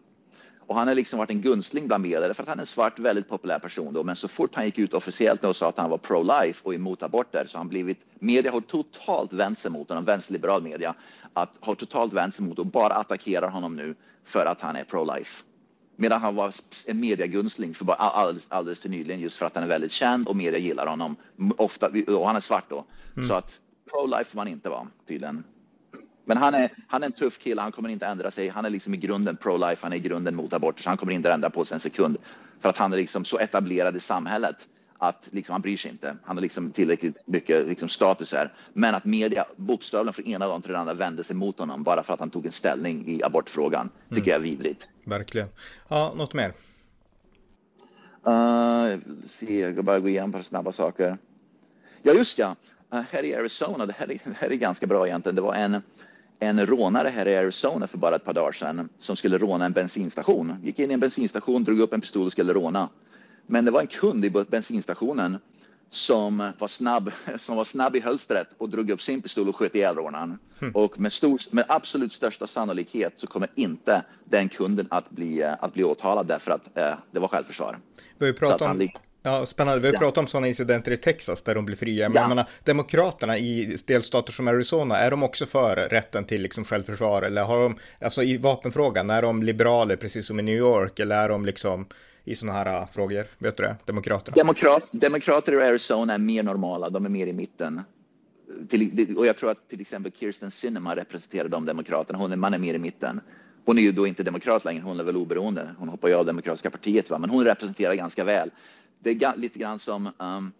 [0.72, 3.00] Och han har liksom varit en gunstling bland media för att han är en svart,
[3.00, 3.94] väldigt populär person.
[3.94, 4.04] Då.
[4.04, 7.04] Men så fort han gick ut officiellt och sa att han var pro-life och emot
[7.04, 10.94] aborter så har han blivit, media har totalt vänt sig mot honom, vänsterliberal media,
[11.34, 14.84] att har totalt vänt sig mot och bara attackerar honom nu för att han är
[14.84, 15.44] pro-life.
[15.96, 16.54] Medan han var
[16.86, 20.28] en mediagunstling för bara alldeles, alldeles till nyligen just för att han är väldigt känd
[20.28, 21.16] och media gillar honom.
[21.58, 22.86] Ofta, och han är svart då.
[23.16, 23.30] Mm.
[23.30, 23.60] Så att
[23.92, 25.44] pro-life får man inte vara tydligen.
[26.26, 28.50] Men han är, han är en tuff kille, han kommer inte ändra sig.
[28.50, 31.14] Han är liksom i grunden pro-life, han är i grunden mot aborter, så han kommer
[31.14, 32.18] inte ändra på sig en sekund.
[32.60, 34.68] För att han är liksom så etablerad i samhället
[35.04, 36.18] att liksom, han bryr sig inte.
[36.24, 38.54] Han har liksom tillräckligt mycket liksom, status här.
[38.74, 42.04] Men att media bokstavligen från ena dagen till den andra vände sig mot honom bara
[42.04, 44.30] för att han tog en ställning i abortfrågan tycker mm.
[44.30, 44.90] jag är vidrigt.
[45.06, 45.48] Verkligen.
[45.88, 46.54] Ja, något mer?
[48.28, 51.18] Uh, se, jag ska bara gå igenom par snabba saker.
[52.02, 52.56] Ja, just ja.
[52.94, 55.36] Uh, här i Arizona, det här, är, det här är ganska bra egentligen.
[55.36, 55.82] Det var en
[56.44, 59.72] en rånare här i Arizona för bara ett par dagar sedan som skulle råna en
[59.72, 60.56] bensinstation.
[60.64, 62.90] Gick in i en bensinstation, drog upp en pistol och skulle råna.
[63.48, 65.38] Men det var en kund i bensinstationen
[65.90, 69.76] som var snabb, som var snabb i hölstret och drog upp sin pistol och sköt
[69.76, 70.38] ihjäl rånaren.
[70.62, 70.76] Mm.
[70.76, 75.74] Och med, stor, med absolut största sannolikhet så kommer inte den kunden att bli, att
[75.74, 77.80] bli åtalad därför att eh, det var självförsvar.
[78.18, 78.90] Vi har ju pratat om,
[79.24, 79.80] Ja, spännande.
[79.80, 80.00] Vi har ja.
[80.00, 82.10] pratat om sådana incidenter i Texas där de blir fria.
[82.10, 82.22] Men ja.
[82.22, 87.22] jag menar, demokraterna i delstater som Arizona, är de också för rätten till liksom självförsvar?
[87.22, 91.00] Eller har de, alltså i vapenfrågan, är de liberaler precis som i New York?
[91.00, 91.86] Eller är de liksom
[92.24, 93.26] i sådana här äh, frågor?
[93.38, 93.76] Vet du det?
[93.86, 94.36] Demokraterna?
[94.36, 97.82] Demokrat, demokrater i Arizona är mer normala, de är mer i mitten.
[98.70, 102.54] Till, och jag tror att till exempel Kirsten Sinema representerar de demokraterna, hon är, man
[102.54, 103.22] är mer i mitten.
[103.66, 105.70] Hon är ju då inte demokrat längre, hon är väl oberoende.
[105.78, 107.18] Hon hoppar ju av demokratiska partiet, va?
[107.18, 108.50] men hon representerar ganska väl
[109.04, 110.52] det är lite grann som, um,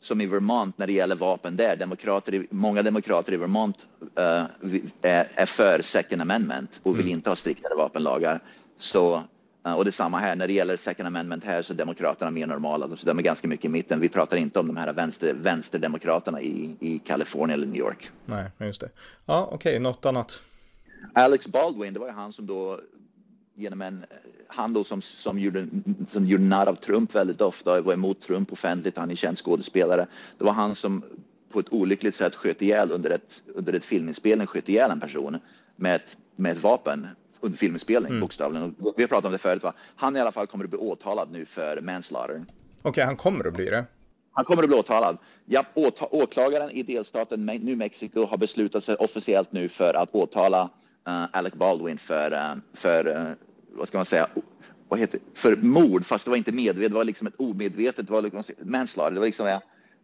[0.00, 1.76] som i Vermont när det gäller vapen där.
[1.76, 4.44] Demokrater, många demokrater i Vermont uh,
[5.02, 7.12] är, är, för second amendment och vill mm.
[7.12, 8.40] inte ha striktare vapenlagar.
[8.76, 9.16] Så,
[9.66, 12.96] uh, och detsamma här, när det gäller second amendment här så är demokraterna mer normala,
[12.96, 14.00] så de är ganska mycket i mitten.
[14.00, 18.10] Vi pratar inte om de här vänster, vänsterdemokraterna i, i Kalifornien eller New York.
[18.26, 18.90] Nej, just det.
[19.26, 20.40] Ja, okej, okay, något annat?
[21.12, 22.80] Alex Baldwin, det var ju han som då
[23.54, 24.04] genom en
[24.56, 25.66] han då som, som, gjorde,
[26.08, 30.06] som gjorde narr av Trump väldigt ofta, var emot Trump offentligt, han är känd skådespelare.
[30.38, 31.04] Det var han som
[31.52, 35.38] på ett olyckligt sätt sköt ihjäl under ett, under ett filminspelning, sköt ihjäl en person
[35.76, 37.06] med ett, med ett vapen
[37.40, 38.20] under filminspelning mm.
[38.20, 38.74] bokstavligen.
[38.96, 39.72] Vi har pratat om det förut va.
[39.96, 42.34] Han i alla fall kommer att bli åtalad nu för manslaughter.
[42.34, 43.84] Okej, okay, han kommer att bli det?
[44.32, 45.18] Han kommer att bli åtalad.
[45.44, 45.64] Ja,
[46.10, 50.70] åklagaren i delstaten New Mexico har beslutat sig officiellt nu för att åtala
[51.08, 53.32] uh, Alec Baldwin för, uh, för uh,
[53.76, 54.28] vad ska man säga,
[54.88, 58.12] vad heter för mord, fast det var inte medvetet, det var liksom ett omedvetet, det
[58.12, 59.60] var liksom manslaughter, det var liksom,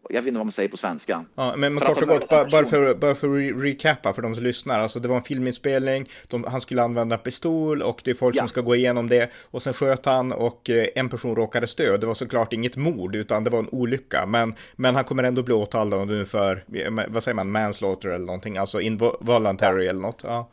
[0.09, 1.25] jag vet inte vad man säger på svenska.
[1.35, 4.35] Ja, men, men kort och gott, bara, bara för, bara för att recappa för de
[4.35, 4.81] som lyssnar.
[4.81, 8.41] Alltså det var en filminspelning, de, han skulle använda pistol och det är folk ja.
[8.41, 9.31] som ska gå igenom det.
[9.51, 12.01] Och sen sköt han och eh, en person råkade stöd.
[12.01, 14.27] Det var såklart inget mord, utan det var en olycka.
[14.27, 16.65] Men, men han kommer ändå bli åtalad nu för,
[17.09, 19.91] vad säger man, manslaughter eller någonting, alltså involuntary ja.
[19.91, 20.21] eller något.
[20.25, 20.51] Ja.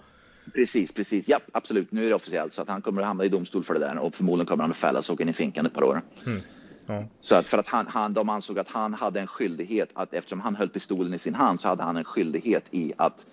[0.54, 1.28] Precis, precis.
[1.28, 1.92] Ja, absolut.
[1.92, 4.00] Nu är det officiellt så att han kommer att hamna i domstol för det där
[4.00, 6.02] och förmodligen kommer han att fällas och åka in i finkan ett par år.
[6.26, 6.42] Mm.
[6.86, 7.08] Ja.
[7.22, 10.40] Så att för att han, han, de ansåg att han hade en skyldighet att eftersom
[10.40, 13.26] han höll pistolen i sin hand så hade han en skyldighet i att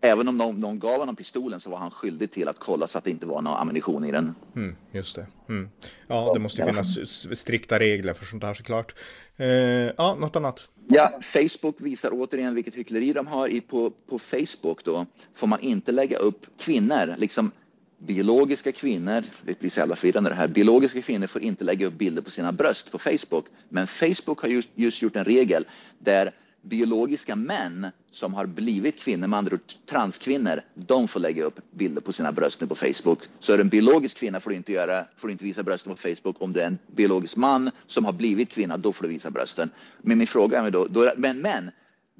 [0.00, 2.98] även om någon, någon gav honom pistolen så var han skyldig till att kolla så
[2.98, 4.34] att det inte var någon ammunition i den.
[4.56, 5.26] Mm, just det.
[5.48, 5.68] Mm.
[6.06, 6.98] Ja, det måste finnas
[7.38, 8.94] strikta regler för sånt här såklart.
[9.36, 10.68] Eh, ja, något annat?
[10.90, 13.48] Ja, Facebook visar återigen vilket hyckleri de har.
[13.48, 17.50] I, på, på Facebook då får man inte lägga upp kvinnor, liksom
[17.98, 21.94] biologiska kvinnor, det blir så jävla förvirrande det här, biologiska kvinnor får inte lägga upp
[21.94, 23.46] bilder på sina bröst på Facebook.
[23.68, 25.64] Men Facebook har just, just gjort en regel
[25.98, 26.32] där
[26.68, 32.00] biologiska män som har blivit kvinnor, med andra ord transkvinnor, de får lägga upp bilder
[32.00, 33.18] på sina bröst nu på Facebook.
[33.40, 35.94] Så är du en biologisk kvinna får du inte, göra, får du inte visa brösten
[35.94, 36.42] på Facebook.
[36.42, 39.70] Om du är en biologisk man som har blivit kvinna, då får du visa brösten.
[40.02, 41.70] Men min fråga är då, då men, men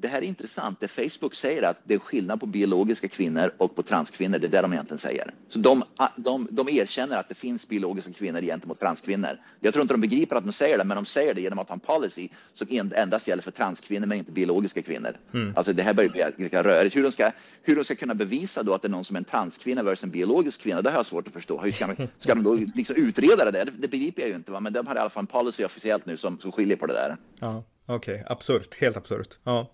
[0.01, 0.81] det här är intressant.
[0.81, 4.39] Det Facebook säger att det är skillnad på biologiska kvinnor och på transkvinnor.
[4.39, 5.35] Det är det de egentligen säger.
[5.49, 5.85] Så de,
[6.17, 9.39] de, de erkänner att det finns biologiska kvinnor gentemot transkvinnor.
[9.61, 11.69] Jag tror inte de begriper att de säger det, men de säger det genom att
[11.69, 15.17] ha en policy som endast gäller för transkvinnor, men inte biologiska kvinnor.
[15.35, 15.53] Mm.
[15.57, 16.97] Alltså det här börjar bli rörigt.
[16.97, 17.31] Hur de, ska,
[17.63, 20.05] hur de ska kunna bevisa då att det är någon som är en transkvinna versus
[20.05, 21.61] en biologisk kvinna, det har jag svårt att förstå.
[21.61, 23.65] Hur ska de, ska de då liksom utreda det där?
[23.65, 24.61] Det, det begriper jag ju inte, va?
[24.61, 26.93] men de har i alla fall en policy officiellt nu som, som skiljer på det
[26.93, 27.17] där.
[27.41, 27.65] Ja.
[27.91, 28.27] Okej, okay.
[28.29, 29.39] absurt, helt absurt.
[29.45, 29.71] Ja.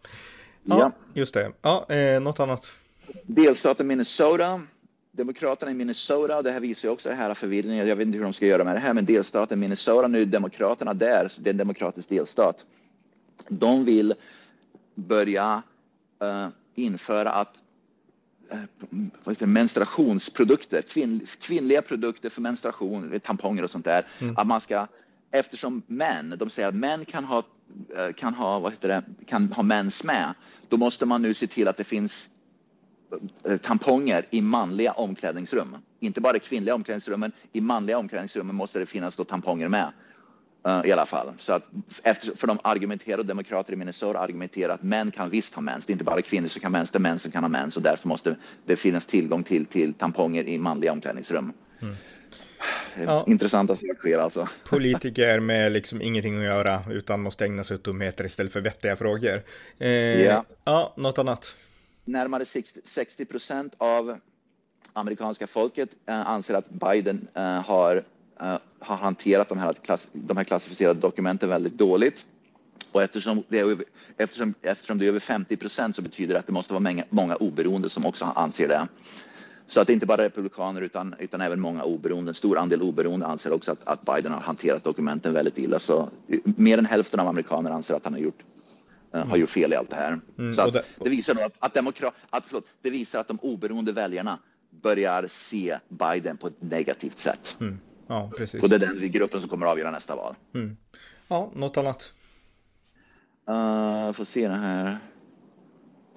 [0.65, 0.93] ja, ja.
[1.15, 1.53] just det.
[1.63, 2.73] Ja, eh, något annat?
[3.23, 4.63] Delstaten Minnesota.
[5.13, 7.89] Demokraterna i Minnesota, det här visar ju också här förvirringen.
[7.89, 10.27] Jag vet inte hur de ska göra med det här, men delstaten Minnesota, nu är
[10.27, 12.67] Demokraterna där, det är en demokratisk delstat.
[13.49, 14.15] De vill
[14.95, 15.63] börja
[16.23, 17.63] uh, införa att
[19.39, 24.37] uh, menstruationsprodukter, kvinn, kvinnliga produkter för menstruation, tamponger och sånt där, mm.
[24.37, 24.87] att man ska
[25.35, 27.43] eftersom män, de säger att män kan ha,
[27.97, 30.35] Eh, kan ha, vad heter det, kan ha mens med,
[30.69, 32.29] då måste man nu se till att det finns
[33.45, 35.77] eh, tamponger i manliga omklädningsrum.
[36.01, 39.93] Inte bara i kvinnliga omklädningsrummen, i manliga omklädningsrummen måste det finnas då tamponger med.
[40.69, 41.33] Uh, I alla fall.
[41.39, 41.63] Så att
[42.03, 45.87] efter, för de argumenterar, och demokrater i Minnesota argumenterar att män kan visst ha mens.
[45.87, 47.49] Det är inte bara kvinnor som kan ha mens, det är män som kan ha
[47.49, 51.53] mens och därför måste det finnas tillgång till, till tamponger i manliga omklädningsrum.
[51.81, 51.95] Mm
[53.07, 53.25] ja.
[53.29, 54.49] intressanta saker alltså.
[54.69, 58.97] Politiker med liksom ingenting att göra utan måste ägna sig åt dumheter istället för vettiga
[58.97, 59.43] frågor.
[59.79, 60.43] Eh, yeah.
[60.65, 61.57] Ja, något annat?
[62.05, 62.45] Närmare
[62.85, 64.19] 60 procent av
[64.93, 67.97] amerikanska folket eh, anser att Biden eh, har,
[68.41, 72.27] eh, har hanterat de här, klass, de här klassificerade dokumenten väldigt dåligt.
[72.93, 73.77] Och eftersom det, är,
[74.17, 77.05] eftersom, eftersom det är över 50 procent så betyder det att det måste vara många,
[77.11, 78.89] många oberoende som också anser det.
[79.67, 83.27] Så att det inte bara republikaner utan, utan även många oberoende, en stor andel oberoende
[83.27, 85.79] anser också att, att Biden har hanterat dokumenten väldigt illa.
[85.79, 86.09] Så
[86.45, 88.43] mer än hälften av amerikaner anser att han har gjort,
[89.13, 89.31] mm.
[89.31, 90.21] har gjort fel i allt det här.
[90.39, 93.39] Mm, så att, det, det, visar att, att, demokra, att, förlåt, det visar att de
[93.43, 94.39] oberoende väljarna
[94.71, 97.57] börjar se Biden på ett negativt sätt.
[97.61, 97.79] Mm.
[98.07, 98.63] Ja, precis.
[98.63, 100.35] Och det är den gruppen som kommer att avgöra nästa val.
[100.55, 100.77] Mm.
[101.29, 102.13] Ja, något annat?
[103.51, 104.99] Uh, får se det här.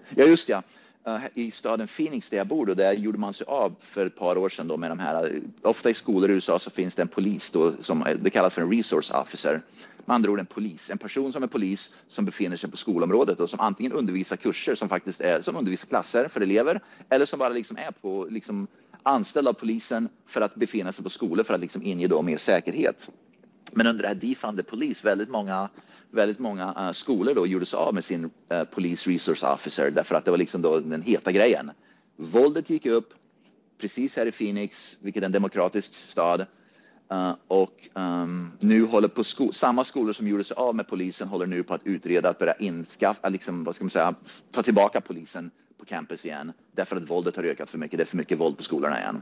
[0.10, 0.64] Ja, just ja.
[1.08, 4.16] Eh, I staden Phoenix där jag bor, då, där gjorde man sig av för ett
[4.16, 6.96] par år sedan då med de här, eh, ofta i skolor i USA så finns
[6.96, 9.62] det en polis då, som eh, det kallas för en resource officer.
[10.06, 13.40] Med andra ord en polis, en person som är polis som befinner sig på skolområdet
[13.40, 17.40] och som antingen undervisar kurser som faktiskt är, som undervisar klasser för elever eller som
[17.40, 18.68] bara liksom är på, liksom
[19.04, 22.38] anställd av polisen för att befinna sig på skolor för att liksom inge då mer
[22.38, 23.10] säkerhet.
[23.72, 25.70] Men under det här defund the police, väldigt många
[26.12, 30.16] väldigt många uh, skolor då gjorde sig av med sin uh, Police Resource Officer därför
[30.16, 31.72] att det var liksom då den heta grejen.
[32.16, 33.14] Våldet gick upp
[33.82, 36.46] precis här i Phoenix, vilket är en demokratisk stad.
[37.12, 41.28] Uh, och um, nu håller på sko samma skolor som gjorde sig av med polisen
[41.28, 44.16] håller nu på att utreda att börja inskaffa, liksom, vad ska man säga,
[44.52, 47.98] ta tillbaka polisen på campus igen därför att våldet har ökat för mycket.
[47.98, 49.22] Det är för mycket våld på skolorna igen.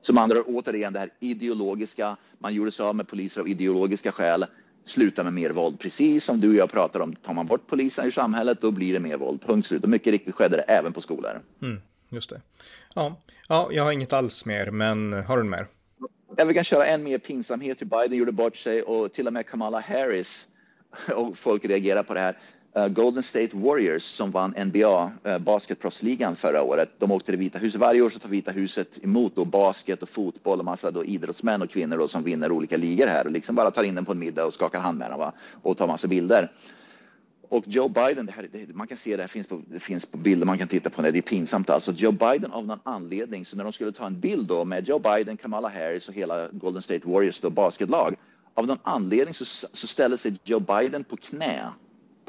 [0.00, 2.16] Som andra återigen det här ideologiska.
[2.38, 4.46] Man gjorde sig av med poliser av ideologiska skäl
[4.84, 5.80] sluta med mer våld.
[5.80, 8.92] Precis som du och jag pratar om, tar man bort polisen i samhället då blir
[8.92, 9.42] det mer våld.
[9.46, 9.82] Punkt slut.
[9.82, 11.42] Och mycket riktigt skedde det även på skolor.
[11.62, 11.80] Mm,
[12.10, 12.40] just det.
[12.94, 13.20] Ja.
[13.48, 15.66] ja, jag har inget alls mer, men har du mer?
[16.36, 17.78] Ja, vi kan köra en mer pinsamhet.
[17.78, 20.48] Biden gjorde bort sig och till och med Kamala Harris
[21.14, 22.36] och folk reagerar på det här.
[22.76, 26.90] Eh, Golden State Warriors som vann NBA eh, basketproffsligan förra året.
[26.98, 27.80] De åkte till Vita huset.
[27.80, 31.62] Varje år så tar Vita huset emot då basket och fotboll och massa då idrottsmän
[31.62, 34.12] och kvinnor då som vinner olika ligor här och liksom bara tar in dem på
[34.12, 35.32] en middag och skakar hand med dem va?
[35.62, 36.50] och tar massa bilder.
[37.48, 40.06] Och Joe Biden, det här, det, man kan se det, här finns på, det finns
[40.06, 41.92] på bilder man kan titta på det, det är pinsamt alltså.
[41.92, 44.98] Joe Biden av någon anledning, så när de skulle ta en bild då med Joe
[44.98, 48.16] Biden, Kamala Harris och hela Golden State Warriors då basketlag,
[48.54, 51.70] av någon anledning så, så ställer sig Joe Biden på knä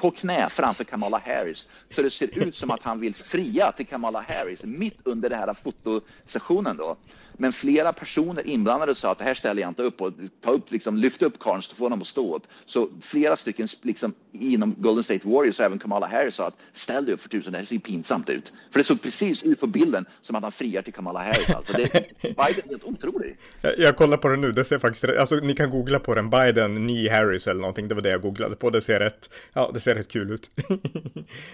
[0.05, 1.67] på knä framför Kamala Harris.
[1.89, 5.39] Så det ser ut som att han vill fria till Kamala Harris mitt under den
[5.39, 6.97] här fotosessionen då.
[7.38, 10.11] Men flera personer inblandade sa att det här ställer jag inte upp och
[10.41, 12.43] ta upp, liksom, lyft upp karln så får honom att stå upp.
[12.65, 17.05] Så flera stycken liksom, inom Golden State Warriors och även Kamala Harris sa att ställ
[17.05, 18.53] dig upp för tusen, det här ser pinsamt ut.
[18.71, 21.49] För det såg precis ut på bilden som att han friar till Kamala Harris.
[21.49, 23.38] Alltså det, Biden är helt otrolig.
[23.61, 26.29] Jag, jag kollar på det nu, det ser faktiskt, alltså ni kan googla på den,
[26.29, 29.71] Biden, ni Harris eller någonting, det var det jag googlade på, det ser rätt, ja
[29.73, 30.51] det ser rätt kul ut.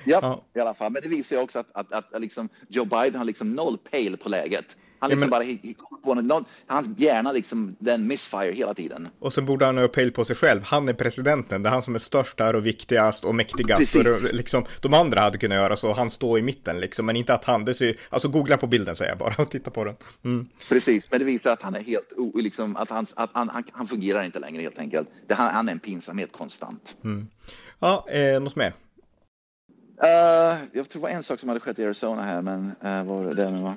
[0.05, 2.49] ja, ja, i alla fall, men det visar ju också att, att, att, att liksom
[2.67, 4.75] Joe Biden har liksom noll pejl på läget.
[5.01, 5.75] Han liksom ja, men...
[6.01, 9.07] bara på någon, hans hjärna liksom, den missfire hela tiden.
[9.19, 10.63] Och så borde han ha pejl på sig själv.
[10.63, 13.95] Han är presidenten, det är han som är störst här och viktigast och mäktigast.
[13.95, 17.33] Och liksom, de andra hade kunnat göra så, han står i mitten liksom, men inte
[17.33, 19.95] att han, det ser, alltså googla på bilden säger jag bara och titta på den.
[20.23, 20.47] Mm.
[20.69, 23.87] Precis, men det visar att han är helt, liksom, att, han, att han, han, han
[23.87, 25.09] fungerar inte längre helt enkelt.
[25.27, 26.95] Det, han, han är en pinsamhet konstant.
[27.03, 27.27] Mm.
[27.79, 28.73] Ja, eh, något mer?
[30.03, 33.03] Uh, jag tror det var en sak som hade skett i Arizona här, men uh,
[33.03, 33.73] var det nu?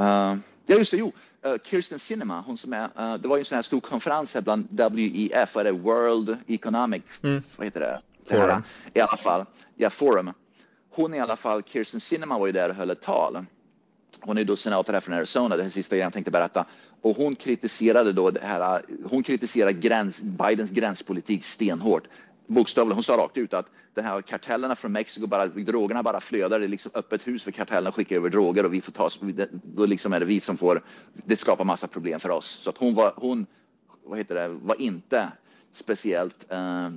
[0.00, 0.36] Uh,
[0.66, 1.12] ja, just det, jo.
[1.46, 4.34] Uh, Kirsten Sinema, hon som är, uh, det var ju en sån här stor konferens
[4.34, 7.42] här bland WEF, vad är det, World Economic, mm.
[7.56, 8.00] vad heter det?
[8.30, 8.62] Forum.
[8.94, 9.44] I alla fall,
[9.76, 10.32] ja, Forum.
[10.90, 13.46] Hon i alla fall, Kirsten Sinema var ju där och höll ett tal.
[14.20, 16.64] Hon är då senator här från Arizona, det här sista grejen jag tänkte berätta.
[17.00, 22.04] Och hon kritiserade då det här, hon kritiserade gräns, Bidens gränspolitik stenhårt
[22.48, 26.58] bokstavligen, hon sa rakt ut att den här kartellerna från Mexiko, bara, drogerna bara flödar.
[26.58, 29.10] Det är liksom öppet hus för kartellerna skickar över droger och vi får ta,
[29.62, 30.82] då liksom är det vi som får,
[31.12, 32.46] det skapar massa problem för oss.
[32.46, 33.46] Så att hon var, hon,
[34.04, 35.28] vad heter det, var inte
[35.72, 36.90] speciellt eh,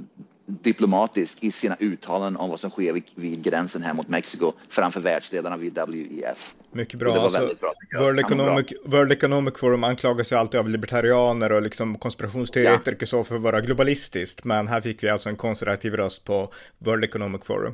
[0.46, 5.02] diplomatisk i sina uttalanden om vad som sker vid, vid, gränsen här mot Mexiko framför
[5.02, 6.56] världsledarna vid WEF.
[6.72, 7.16] Mycket bra.
[7.16, 8.78] Alltså, bra World, Economic, bra.
[8.98, 13.06] World Economic Forum anklagas ju alltid av libertarianer och liksom konspirationsteoretiker ja.
[13.06, 17.04] så för att vara globalistiskt, men här fick vi alltså en konservativ röst på World
[17.04, 17.74] Economic Forum.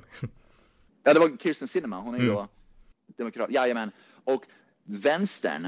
[1.04, 2.36] ja, det var Kirsten Sinema, hon är ju mm.
[2.36, 2.48] då
[3.18, 3.52] demokrat.
[3.52, 3.92] Jajamän.
[4.24, 4.44] Och
[4.84, 5.68] vänstern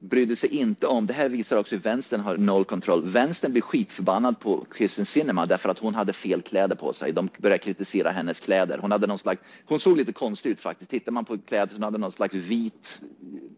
[0.00, 3.02] brydde sig inte om, det här visar också hur vänstern har noll kontroll.
[3.04, 7.12] Vänstern blir skitförbannad på Kirsten Sinema därför att hon hade fel kläder på sig.
[7.12, 8.78] De började kritisera hennes kläder.
[8.78, 10.90] Hon hade någon slags, hon såg lite konstig ut faktiskt.
[10.90, 13.00] Tittar man på kläder hon hade någon slags vit,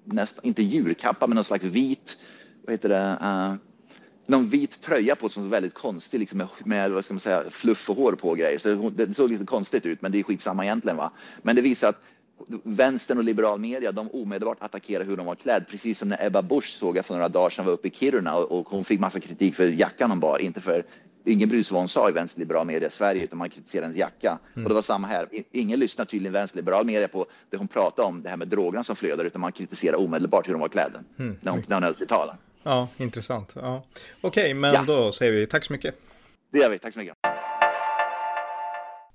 [0.05, 2.17] nästan, inte djurkappa, men någon slags vit,
[2.65, 3.55] vad heter det, uh,
[4.27, 7.45] någon vit tröja på som var väldigt konstig liksom med, med, vad ska man säga,
[7.51, 8.59] fluff och hår på och grejer.
[8.59, 10.97] Så det, det såg lite konstigt ut, men det är skitsamma egentligen.
[10.97, 11.13] Va?
[11.43, 12.03] Men det visar att
[12.63, 16.43] vänstern och liberal media, de omedelbart attackerar hur de var klädd, precis som när Ebba
[16.43, 19.21] Busch såg jag för några dagar sedan var uppe i Kiruna och, hon fick massa
[19.21, 20.85] kritik för jackan hon bar, inte för
[21.25, 23.97] Ingen bryr sig vad hon sa i vänsterliberal media i Sverige, utan man kritiserar hennes
[23.97, 24.39] jacka.
[24.55, 24.65] Mm.
[24.65, 25.29] Och det var samma här.
[25.53, 28.97] Ingen lyssnar tydligen vänsterliberal media på det hon pratade om, det här med drogerna som
[28.97, 31.37] flödar, utan man kritiserar omedelbart hur hon var klädd mm.
[31.41, 32.31] när, hon, när hon höll sitt tal.
[32.63, 33.53] Ja, intressant.
[33.57, 33.85] Ja.
[34.21, 34.85] Okej, men ja.
[34.87, 35.95] då säger vi tack så mycket.
[36.53, 36.79] Det gör vi.
[36.79, 37.17] Tack så mycket.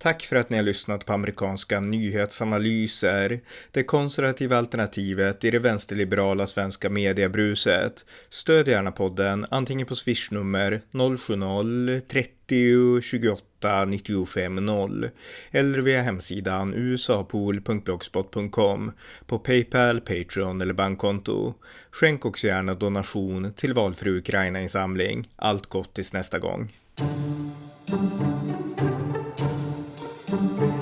[0.05, 3.39] Tack för att ni har lyssnat på amerikanska nyhetsanalyser,
[3.71, 8.05] det konservativa alternativet i det vänsterliberala svenska mediebruset.
[8.29, 15.09] Stöd gärna podden antingen på swishnummer 070-30 28 95 0
[15.51, 18.91] eller via hemsidan usapool.blogspot.com
[19.25, 21.53] på Paypal, Patreon eller bankkonto.
[21.91, 25.29] Skänk också gärna donation till valfri Ukraina-insamling.
[25.35, 26.71] Allt gott tills nästa gång.
[30.35, 30.74] Thank you.